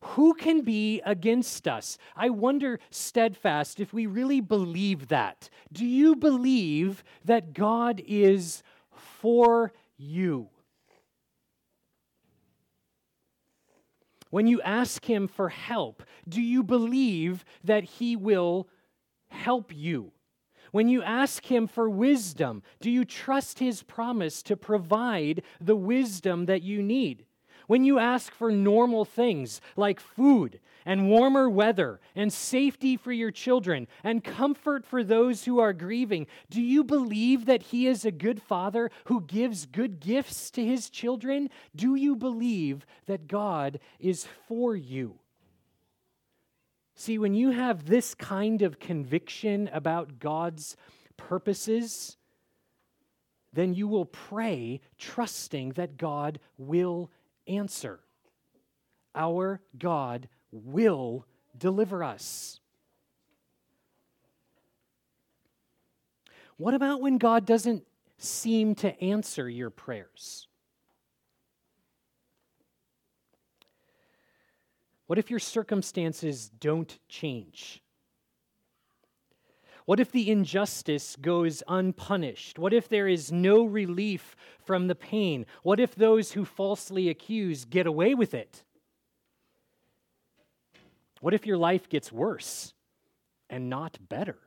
who 0.02 0.34
can 0.34 0.62
be 0.62 1.02
against 1.06 1.68
us? 1.68 1.98
I 2.16 2.30
wonder, 2.30 2.80
steadfast, 2.92 3.80
if 3.80 3.94
we 3.94 4.06
really 4.06 4.42
believe 4.42 5.08
that. 5.08 5.50
Do 5.74 5.86
you 5.86 6.16
believe 6.16 7.04
that 7.26 7.54
God 7.54 8.02
is 8.06 8.64
for 8.94 9.74
you? 9.98 10.50
When 14.30 14.48
you 14.48 14.62
ask 14.62 15.06
Him 15.06 15.28
for 15.28 15.50
help, 15.50 16.04
do 16.28 16.42
you 16.42 16.64
believe 16.64 17.46
that 17.64 17.84
He 17.84 18.16
will 18.16 18.68
help 19.30 19.76
you? 19.76 20.12
When 20.72 20.90
you 20.90 21.02
ask 21.02 21.46
Him 21.46 21.68
for 21.68 21.90
wisdom, 21.90 22.64
do 22.82 22.92
you 22.92 23.06
trust 23.06 23.60
His 23.60 23.84
promise 23.84 24.42
to 24.44 24.58
provide 24.58 25.44
the 25.62 25.76
wisdom 25.76 26.46
that 26.46 26.64
you 26.64 26.82
need? 26.82 27.26
When 27.68 27.84
you 27.84 28.00
ask 28.00 28.34
for 28.34 28.50
normal 28.50 29.04
things 29.04 29.60
like 29.76 30.00
food 30.00 30.60
and 30.86 31.10
warmer 31.10 31.50
weather 31.50 32.00
and 32.16 32.32
safety 32.32 32.96
for 32.96 33.12
your 33.12 33.30
children 33.30 33.88
and 34.06 34.24
comfort 34.24 34.86
for 34.86 35.04
those 35.04 35.44
who 35.44 35.60
are 35.60 35.74
grieving, 35.74 36.28
do 36.50 36.62
you 36.62 36.86
believe 36.86 37.46
that 37.46 37.64
He 37.64 37.86
is 37.86 38.06
a 38.06 38.12
good 38.12 38.42
Father 38.42 38.90
who 39.06 39.22
gives 39.22 39.66
good 39.66 40.00
gifts 40.00 40.50
to 40.52 40.66
His 40.66 40.90
children? 40.90 41.50
Do 41.76 41.96
you 41.96 42.16
believe 42.16 42.86
that 43.06 43.28
God 43.28 43.80
is 44.00 44.26
for 44.48 44.74
you? 44.74 45.20
See, 46.96 47.20
when 47.20 47.34
you 47.34 47.52
have 47.52 47.86
this 47.86 48.16
kind 48.16 48.62
of 48.62 48.80
conviction 48.80 49.70
about 49.74 50.20
God's 50.20 50.78
purposes, 51.18 52.16
then 53.52 53.74
you 53.74 53.88
will 53.88 54.06
pray 54.06 54.80
trusting 54.98 55.72
that 55.72 55.98
God 55.98 56.40
will 56.58 57.12
answer. 57.48 58.00
Our 59.16 59.62
God 59.78 60.30
will 60.52 61.26
deliver 61.58 62.04
us. 62.04 62.60
What 66.58 66.74
about 66.74 67.02
when 67.02 67.18
God 67.18 67.46
doesn't 67.46 67.86
seem 68.18 68.76
to 68.76 69.00
answer 69.02 69.48
your 69.48 69.70
prayers? 69.70 70.48
What 75.06 75.20
if 75.20 75.30
your 75.30 75.40
circumstances 75.40 76.50
don't 76.50 77.00
change? 77.08 77.82
What 79.88 80.02
if 80.02 80.12
the 80.12 80.30
injustice 80.30 81.16
goes 81.16 81.64
unpunished? 81.66 82.60
What 82.60 82.74
if 82.74 82.90
there 82.90 83.08
is 83.08 83.32
no 83.32 83.64
relief 83.64 84.36
from 84.60 84.88
the 84.88 84.96
pain? 84.96 85.46
What 85.64 85.80
if 85.80 85.96
those 85.96 86.34
who 86.34 86.44
falsely 86.44 87.08
accuse 87.08 87.64
get 87.64 87.88
away 87.88 88.14
with 88.14 88.34
it? 88.34 88.66
What 91.22 91.34
if 91.34 91.48
your 91.48 91.56
life 91.56 91.88
gets 91.88 92.12
worse 92.12 92.74
and 93.50 93.70
not 93.70 93.98
better? 94.10 94.38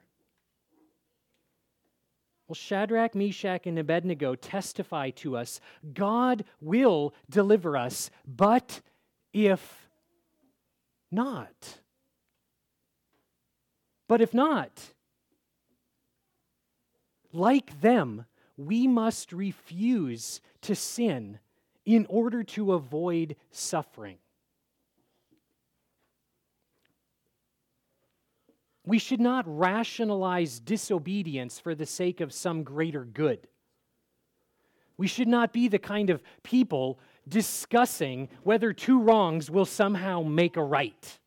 Well, 2.46 2.54
Shadrach, 2.54 3.14
Meshach, 3.14 3.66
and 3.66 3.78
Abednego 3.78 4.34
testify 4.34 5.08
to 5.10 5.38
us 5.38 5.58
God 5.94 6.44
will 6.60 7.14
deliver 7.30 7.78
us, 7.78 8.10
but 8.26 8.82
if 9.32 9.88
not. 11.10 11.78
But 14.06 14.20
if 14.20 14.34
not, 14.34 14.92
like 17.32 17.80
them, 17.80 18.24
we 18.56 18.86
must 18.86 19.32
refuse 19.32 20.40
to 20.62 20.74
sin 20.74 21.38
in 21.86 22.06
order 22.08 22.42
to 22.42 22.72
avoid 22.72 23.36
suffering. 23.50 24.18
We 28.84 28.98
should 28.98 29.20
not 29.20 29.44
rationalize 29.46 30.58
disobedience 30.58 31.60
for 31.60 31.74
the 31.76 31.86
sake 31.86 32.20
of 32.20 32.32
some 32.32 32.64
greater 32.64 33.04
good. 33.04 33.46
We 34.96 35.06
should 35.06 35.28
not 35.28 35.52
be 35.52 35.68
the 35.68 35.78
kind 35.78 36.10
of 36.10 36.22
people 36.42 36.98
discussing 37.28 38.28
whether 38.42 38.72
two 38.72 39.00
wrongs 39.00 39.48
will 39.48 39.64
somehow 39.64 40.22
make 40.22 40.56
a 40.56 40.64
right. 40.64 41.19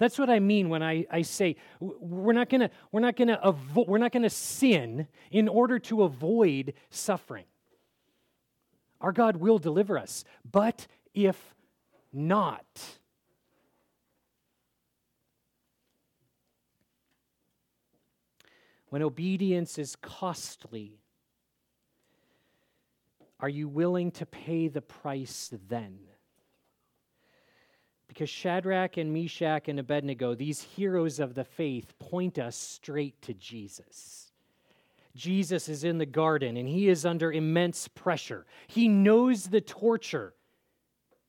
That's 0.00 0.18
what 0.18 0.30
I 0.30 0.40
mean 0.40 0.70
when 0.70 0.82
I, 0.82 1.06
I 1.12 1.22
say 1.22 1.56
we're 1.78 2.32
not 2.32 2.48
gonna 2.48 2.70
we're 2.90 3.00
not 3.02 3.16
gonna 3.16 3.38
avo- 3.44 3.86
we're 3.86 3.98
not 3.98 4.10
gonna 4.10 4.30
sin 4.30 5.06
in 5.30 5.46
order 5.46 5.78
to 5.78 6.02
avoid 6.02 6.74
suffering. 6.88 7.44
Our 9.00 9.12
God 9.12 9.36
will 9.36 9.58
deliver 9.58 9.98
us, 9.98 10.24
but 10.50 10.88
if 11.14 11.54
not, 12.12 12.64
when 18.88 19.02
obedience 19.02 19.78
is 19.78 19.94
costly, 19.96 21.00
Are 23.40 23.48
you 23.48 23.68
willing 23.68 24.10
to 24.12 24.26
pay 24.26 24.68
the 24.68 24.82
price 24.82 25.50
then? 25.68 26.09
Because 28.10 28.28
Shadrach 28.28 28.96
and 28.96 29.12
Meshach 29.12 29.68
and 29.68 29.78
Abednego, 29.78 30.34
these 30.34 30.60
heroes 30.62 31.20
of 31.20 31.36
the 31.36 31.44
faith, 31.44 31.96
point 32.00 32.40
us 32.40 32.56
straight 32.56 33.22
to 33.22 33.34
Jesus. 33.34 34.32
Jesus 35.14 35.68
is 35.68 35.84
in 35.84 35.98
the 35.98 36.06
garden 36.06 36.56
and 36.56 36.68
he 36.68 36.88
is 36.88 37.06
under 37.06 37.32
immense 37.32 37.86
pressure. 37.86 38.46
He 38.66 38.88
knows 38.88 39.44
the 39.44 39.60
torture 39.60 40.34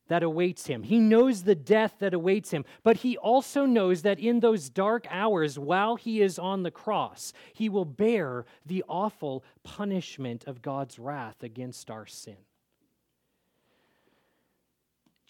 that 0.07 0.23
awaits 0.23 0.65
him. 0.65 0.82
He 0.82 0.97
knows 0.99 1.43
the 1.43 1.53
death 1.53 1.97
that 1.99 2.15
awaits 2.15 2.49
him, 2.49 2.65
but 2.82 2.97
he 2.97 3.15
also 3.15 3.67
knows 3.67 4.01
that 4.01 4.17
in 4.17 4.39
those 4.39 4.67
dark 4.67 5.05
hours 5.11 5.59
while 5.59 5.97
he 5.97 6.19
is 6.19 6.39
on 6.39 6.63
the 6.63 6.71
cross, 6.71 7.32
he 7.53 7.69
will 7.69 7.86
bear 7.86 8.45
the 8.65 8.84
awful 8.89 9.43
punishment 9.61 10.45
of 10.47 10.63
God's 10.63 10.97
wrath 10.97 11.43
against 11.43 11.91
our 11.91 12.07
sin. 12.07 12.38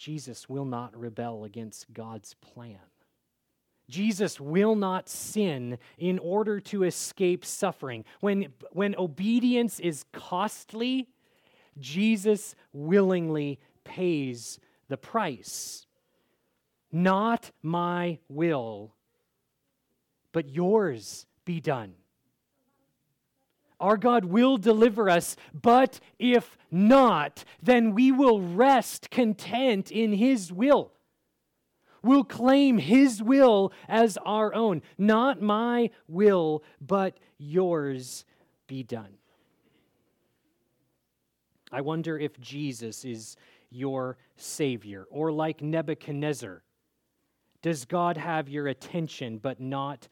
Jesus 0.02 0.49
will 0.49 0.66
not 0.66 0.99
rebel 0.99 1.43
against 1.43 1.93
God's 1.93 2.34
plan. 2.41 2.80
Jesus 3.88 4.39
will 4.39 4.76
not 4.76 5.08
sin 5.08 5.78
in 5.99 6.18
order 6.18 6.60
to 6.60 6.86
escape 6.86 7.45
suffering. 7.45 8.04
When, 8.20 8.47
when 8.72 8.95
obedience 8.95 9.80
is 9.80 10.04
costly, 10.12 11.08
Jesus 11.78 12.56
willingly 12.74 13.60
pays 13.84 14.60
the 14.88 14.97
price. 14.97 15.86
Not 16.91 17.52
my 17.62 18.18
will, 18.28 18.95
but 20.32 20.49
yours 20.49 21.28
be 21.45 21.62
done. 21.62 21.93
Our 23.82 23.98
God 23.98 24.26
will 24.26 24.58
deliver 24.58 25.10
us, 25.10 25.36
but 25.54 26.00
if 26.20 26.58
not, 26.70 27.44
then 27.62 27.94
we 27.94 28.12
will 28.12 28.40
rest 28.40 29.10
content 29.10 29.92
in 29.92 30.14
His 30.14 30.54
will. 30.54 30.94
We'll 32.04 32.24
claim 32.24 32.78
His 32.78 33.22
will 33.22 33.74
as 33.90 34.18
our 34.26 34.54
own. 34.54 34.82
Not 34.98 35.42
my 35.42 35.90
will, 36.08 36.64
but 36.80 37.18
yours 37.38 38.24
be 38.68 38.84
done. 38.84 39.18
I 41.72 41.82
wonder 41.82 42.18
if 42.18 42.40
Jesus 42.40 43.04
is 43.04 43.36
your 43.72 44.18
Savior? 44.36 45.08
Or 45.10 45.32
like 45.32 45.62
Nebuchadnezzar, 45.62 46.62
does 47.62 47.86
God 47.86 48.18
have 48.18 48.50
your 48.50 48.68
attention 48.68 49.38
but 49.38 49.60
not 49.60 50.08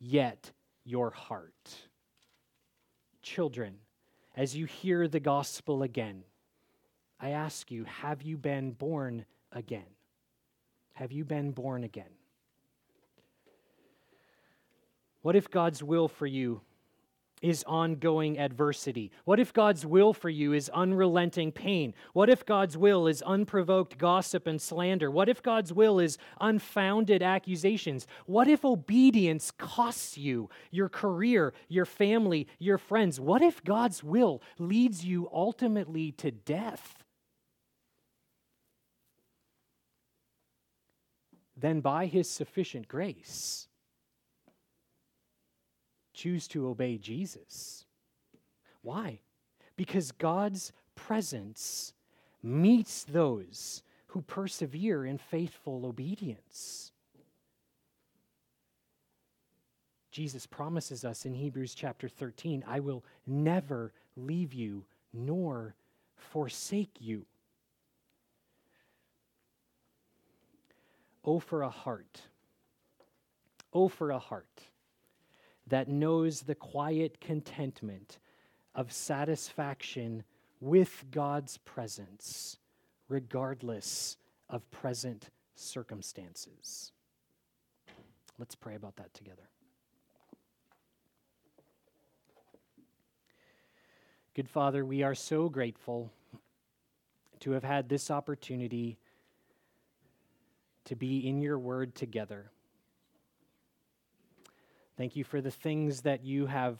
yet 0.00 0.50
your 0.84 1.10
heart? 1.10 1.88
Children, 3.22 3.76
as 4.36 4.56
you 4.56 4.66
hear 4.66 5.08
the 5.08 5.20
gospel 5.20 5.82
again, 5.82 6.24
I 7.20 7.30
ask 7.30 7.70
you, 7.70 7.84
have 7.84 8.22
you 8.22 8.36
been 8.36 8.72
born 8.72 9.24
again? 9.52 9.86
Have 10.94 11.12
you 11.12 11.24
been 11.24 11.52
born 11.52 11.84
again? 11.84 12.10
What 15.22 15.36
if 15.36 15.50
God's 15.50 15.82
will 15.82 16.08
for 16.08 16.26
you 16.26 16.62
is 17.42 17.64
ongoing 17.66 18.38
adversity? 18.38 19.10
What 19.24 19.40
if 19.40 19.52
God's 19.52 19.84
will 19.84 20.14
for 20.14 20.30
you 20.30 20.52
is 20.52 20.70
unrelenting 20.70 21.52
pain? 21.52 21.92
What 22.12 22.30
if 22.30 22.46
God's 22.46 22.78
will 22.78 23.06
is 23.06 23.20
unprovoked 23.22 23.98
gossip 23.98 24.46
and 24.46 24.60
slander? 24.60 25.10
What 25.10 25.28
if 25.28 25.42
God's 25.42 25.72
will 25.72 25.98
is 25.98 26.16
unfounded 26.40 27.22
accusations? 27.22 28.06
What 28.26 28.48
if 28.48 28.64
obedience 28.64 29.50
costs 29.50 30.16
you 30.16 30.48
your 30.70 30.88
career, 30.88 31.52
your 31.68 31.84
family, 31.84 32.46
your 32.58 32.78
friends? 32.78 33.20
What 33.20 33.42
if 33.42 33.62
God's 33.64 34.02
will 34.02 34.40
leads 34.58 35.04
you 35.04 35.28
ultimately 35.32 36.12
to 36.12 36.30
death? 36.30 37.02
Then, 41.56 41.80
by 41.80 42.06
his 42.06 42.28
sufficient 42.28 42.88
grace, 42.88 43.68
choose 46.12 46.46
to 46.48 46.68
obey 46.68 46.98
Jesus. 46.98 47.84
Why? 48.82 49.20
Because 49.76 50.12
God's 50.12 50.72
presence 50.94 51.92
meets 52.42 53.04
those 53.04 53.82
who 54.08 54.22
persevere 54.22 55.06
in 55.06 55.18
faithful 55.18 55.86
obedience. 55.86 56.92
Jesus 60.10 60.46
promises 60.46 61.04
us 61.04 61.24
in 61.24 61.34
Hebrews 61.34 61.74
chapter 61.74 62.08
13 62.08 62.64
I 62.66 62.80
will 62.80 63.02
never 63.26 63.92
leave 64.16 64.52
you 64.52 64.84
nor 65.14 65.74
forsake 66.16 67.00
you. 67.00 67.24
Oh, 71.24 71.38
for 71.38 71.62
a 71.62 71.70
heart. 71.70 72.20
Oh, 73.72 73.88
for 73.88 74.10
a 74.10 74.18
heart 74.18 74.66
that 75.66 75.88
knows 75.88 76.42
the 76.42 76.54
quiet 76.54 77.20
contentment 77.20 78.18
of 78.74 78.92
satisfaction 78.92 80.24
with 80.60 81.04
God's 81.10 81.58
presence, 81.58 82.58
regardless 83.08 84.16
of 84.48 84.68
present 84.70 85.30
circumstances. 85.54 86.92
Let's 88.38 88.54
pray 88.54 88.74
about 88.74 88.96
that 88.96 89.12
together. 89.14 89.48
Good 94.34 94.48
Father, 94.48 94.84
we 94.84 95.02
are 95.02 95.14
so 95.14 95.50
grateful 95.50 96.10
to 97.40 97.50
have 97.50 97.64
had 97.64 97.88
this 97.88 98.10
opportunity 98.10 98.98
to 100.86 100.96
be 100.96 101.28
in 101.28 101.42
your 101.42 101.58
word 101.58 101.94
together. 101.94 102.50
Thank 105.02 105.16
you 105.16 105.24
for 105.24 105.40
the 105.40 105.50
things 105.50 106.02
that 106.02 106.24
you 106.24 106.46
have 106.46 106.78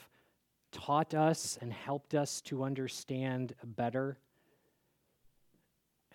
taught 0.71 1.13
us 1.13 1.59
and 1.61 1.73
helped 1.73 2.15
us 2.15 2.41
to 2.43 2.63
understand 2.63 3.53
better. 3.65 4.17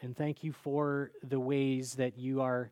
And 0.01 0.15
thank 0.15 0.41
you 0.41 0.53
for 0.53 1.11
the 1.21 1.41
ways 1.41 1.95
that 1.95 2.17
you 2.17 2.39
are, 2.39 2.71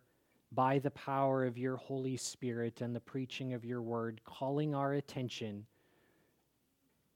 by 0.54 0.80
the 0.80 0.92
power 0.92 1.44
of 1.44 1.58
your 1.58 1.76
Holy 1.76 2.16
Spirit 2.16 2.80
and 2.80 2.96
the 2.96 3.02
preaching 3.02 3.52
of 3.52 3.66
your 3.66 3.82
word, 3.82 4.22
calling 4.24 4.74
our 4.74 4.94
attention 4.94 5.66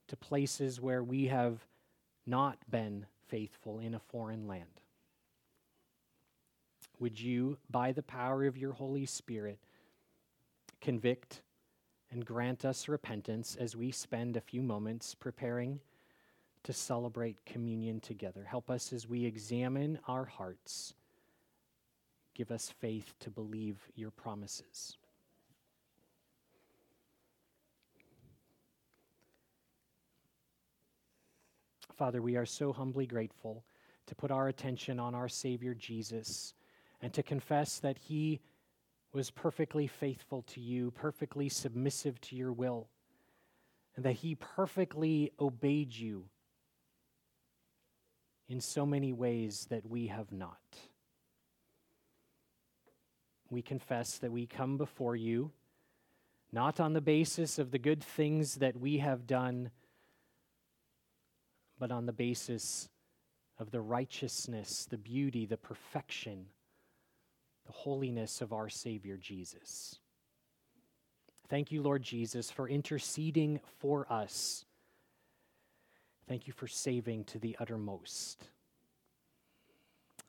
to 0.08 0.14
places 0.14 0.78
where 0.78 1.02
we 1.02 1.28
have 1.28 1.64
not 2.26 2.58
been 2.70 3.06
faithful 3.28 3.78
in 3.78 3.94
a 3.94 3.98
foreign 3.98 4.46
land. 4.46 4.82
Would 6.98 7.18
you, 7.18 7.56
by 7.70 7.92
the 7.92 8.02
power 8.02 8.44
of 8.44 8.58
your 8.58 8.72
Holy 8.72 9.06
Spirit, 9.06 9.58
convict? 10.82 11.40
And 12.10 12.24
grant 12.24 12.64
us 12.64 12.88
repentance 12.88 13.56
as 13.58 13.76
we 13.76 13.90
spend 13.90 14.36
a 14.36 14.40
few 14.40 14.62
moments 14.62 15.14
preparing 15.14 15.80
to 16.64 16.72
celebrate 16.72 17.44
communion 17.46 18.00
together. 18.00 18.44
Help 18.44 18.70
us 18.70 18.92
as 18.92 19.08
we 19.08 19.24
examine 19.24 19.98
our 20.08 20.24
hearts. 20.24 20.94
Give 22.34 22.50
us 22.50 22.72
faith 22.80 23.14
to 23.20 23.30
believe 23.30 23.76
your 23.94 24.10
promises. 24.10 24.96
Father, 31.96 32.22
we 32.22 32.36
are 32.36 32.46
so 32.46 32.72
humbly 32.72 33.06
grateful 33.06 33.62
to 34.06 34.14
put 34.14 34.30
our 34.30 34.48
attention 34.48 34.98
on 34.98 35.14
our 35.14 35.28
Savior 35.28 35.74
Jesus 35.74 36.54
and 37.02 37.12
to 37.12 37.22
confess 37.22 37.78
that 37.78 37.98
He 37.98 38.40
was 39.12 39.30
perfectly 39.30 39.86
faithful 39.86 40.42
to 40.42 40.60
you, 40.60 40.90
perfectly 40.90 41.48
submissive 41.48 42.20
to 42.20 42.36
your 42.36 42.52
will, 42.52 42.88
and 43.96 44.04
that 44.04 44.12
he 44.12 44.34
perfectly 44.34 45.32
obeyed 45.40 45.94
you 45.94 46.24
in 48.48 48.60
so 48.60 48.86
many 48.86 49.12
ways 49.12 49.66
that 49.70 49.88
we 49.88 50.06
have 50.08 50.30
not. 50.30 50.60
We 53.48 53.62
confess 53.62 54.18
that 54.18 54.30
we 54.30 54.46
come 54.46 54.76
before 54.76 55.16
you 55.16 55.50
not 56.52 56.80
on 56.80 56.92
the 56.92 57.00
basis 57.00 57.58
of 57.58 57.70
the 57.70 57.78
good 57.78 58.02
things 58.02 58.56
that 58.56 58.76
we 58.76 58.98
have 58.98 59.26
done, 59.26 59.70
but 61.78 61.92
on 61.92 62.06
the 62.06 62.12
basis 62.12 62.88
of 63.58 63.70
the 63.70 63.80
righteousness, 63.80 64.86
the 64.88 64.98
beauty, 64.98 65.46
the 65.46 65.56
perfection 65.56 66.46
the 67.70 67.76
holiness 67.76 68.40
of 68.40 68.52
our 68.52 68.68
Savior 68.68 69.16
Jesus. 69.16 70.00
Thank 71.48 71.70
you, 71.70 71.82
Lord 71.82 72.02
Jesus, 72.02 72.50
for 72.50 72.68
interceding 72.68 73.60
for 73.78 74.12
us. 74.12 74.64
Thank 76.28 76.48
you 76.48 76.52
for 76.52 76.66
saving 76.66 77.24
to 77.26 77.38
the 77.38 77.56
uttermost. 77.60 78.42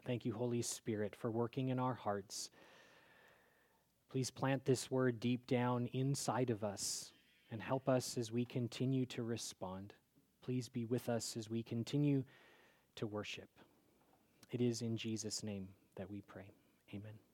Thank 0.05 0.23
you, 0.23 0.33
Holy 0.33 0.61
Spirit, 0.61 1.15
for 1.15 1.31
working 1.31 1.69
in 1.69 1.79
our 1.79 1.95
hearts. 1.95 2.51
Please 4.11 4.29
plant 4.29 4.63
this 4.63 4.91
word 4.91 5.19
deep 5.19 5.47
down 5.47 5.89
inside 5.93 6.51
of 6.51 6.63
us 6.63 7.11
and 7.49 7.59
help 7.59 7.89
us 7.89 8.19
as 8.19 8.31
we 8.31 8.45
continue 8.45 9.07
to 9.07 9.23
respond. 9.23 9.95
Please 10.43 10.69
be 10.69 10.85
with 10.85 11.09
us 11.09 11.35
as 11.35 11.49
we 11.49 11.63
continue 11.63 12.23
to 12.97 13.07
worship. 13.07 13.49
It 14.51 14.61
is 14.61 14.83
in 14.83 14.95
Jesus' 14.95 15.41
name 15.41 15.69
that 15.95 16.11
we 16.11 16.21
pray. 16.21 16.53
Amen. 16.93 17.30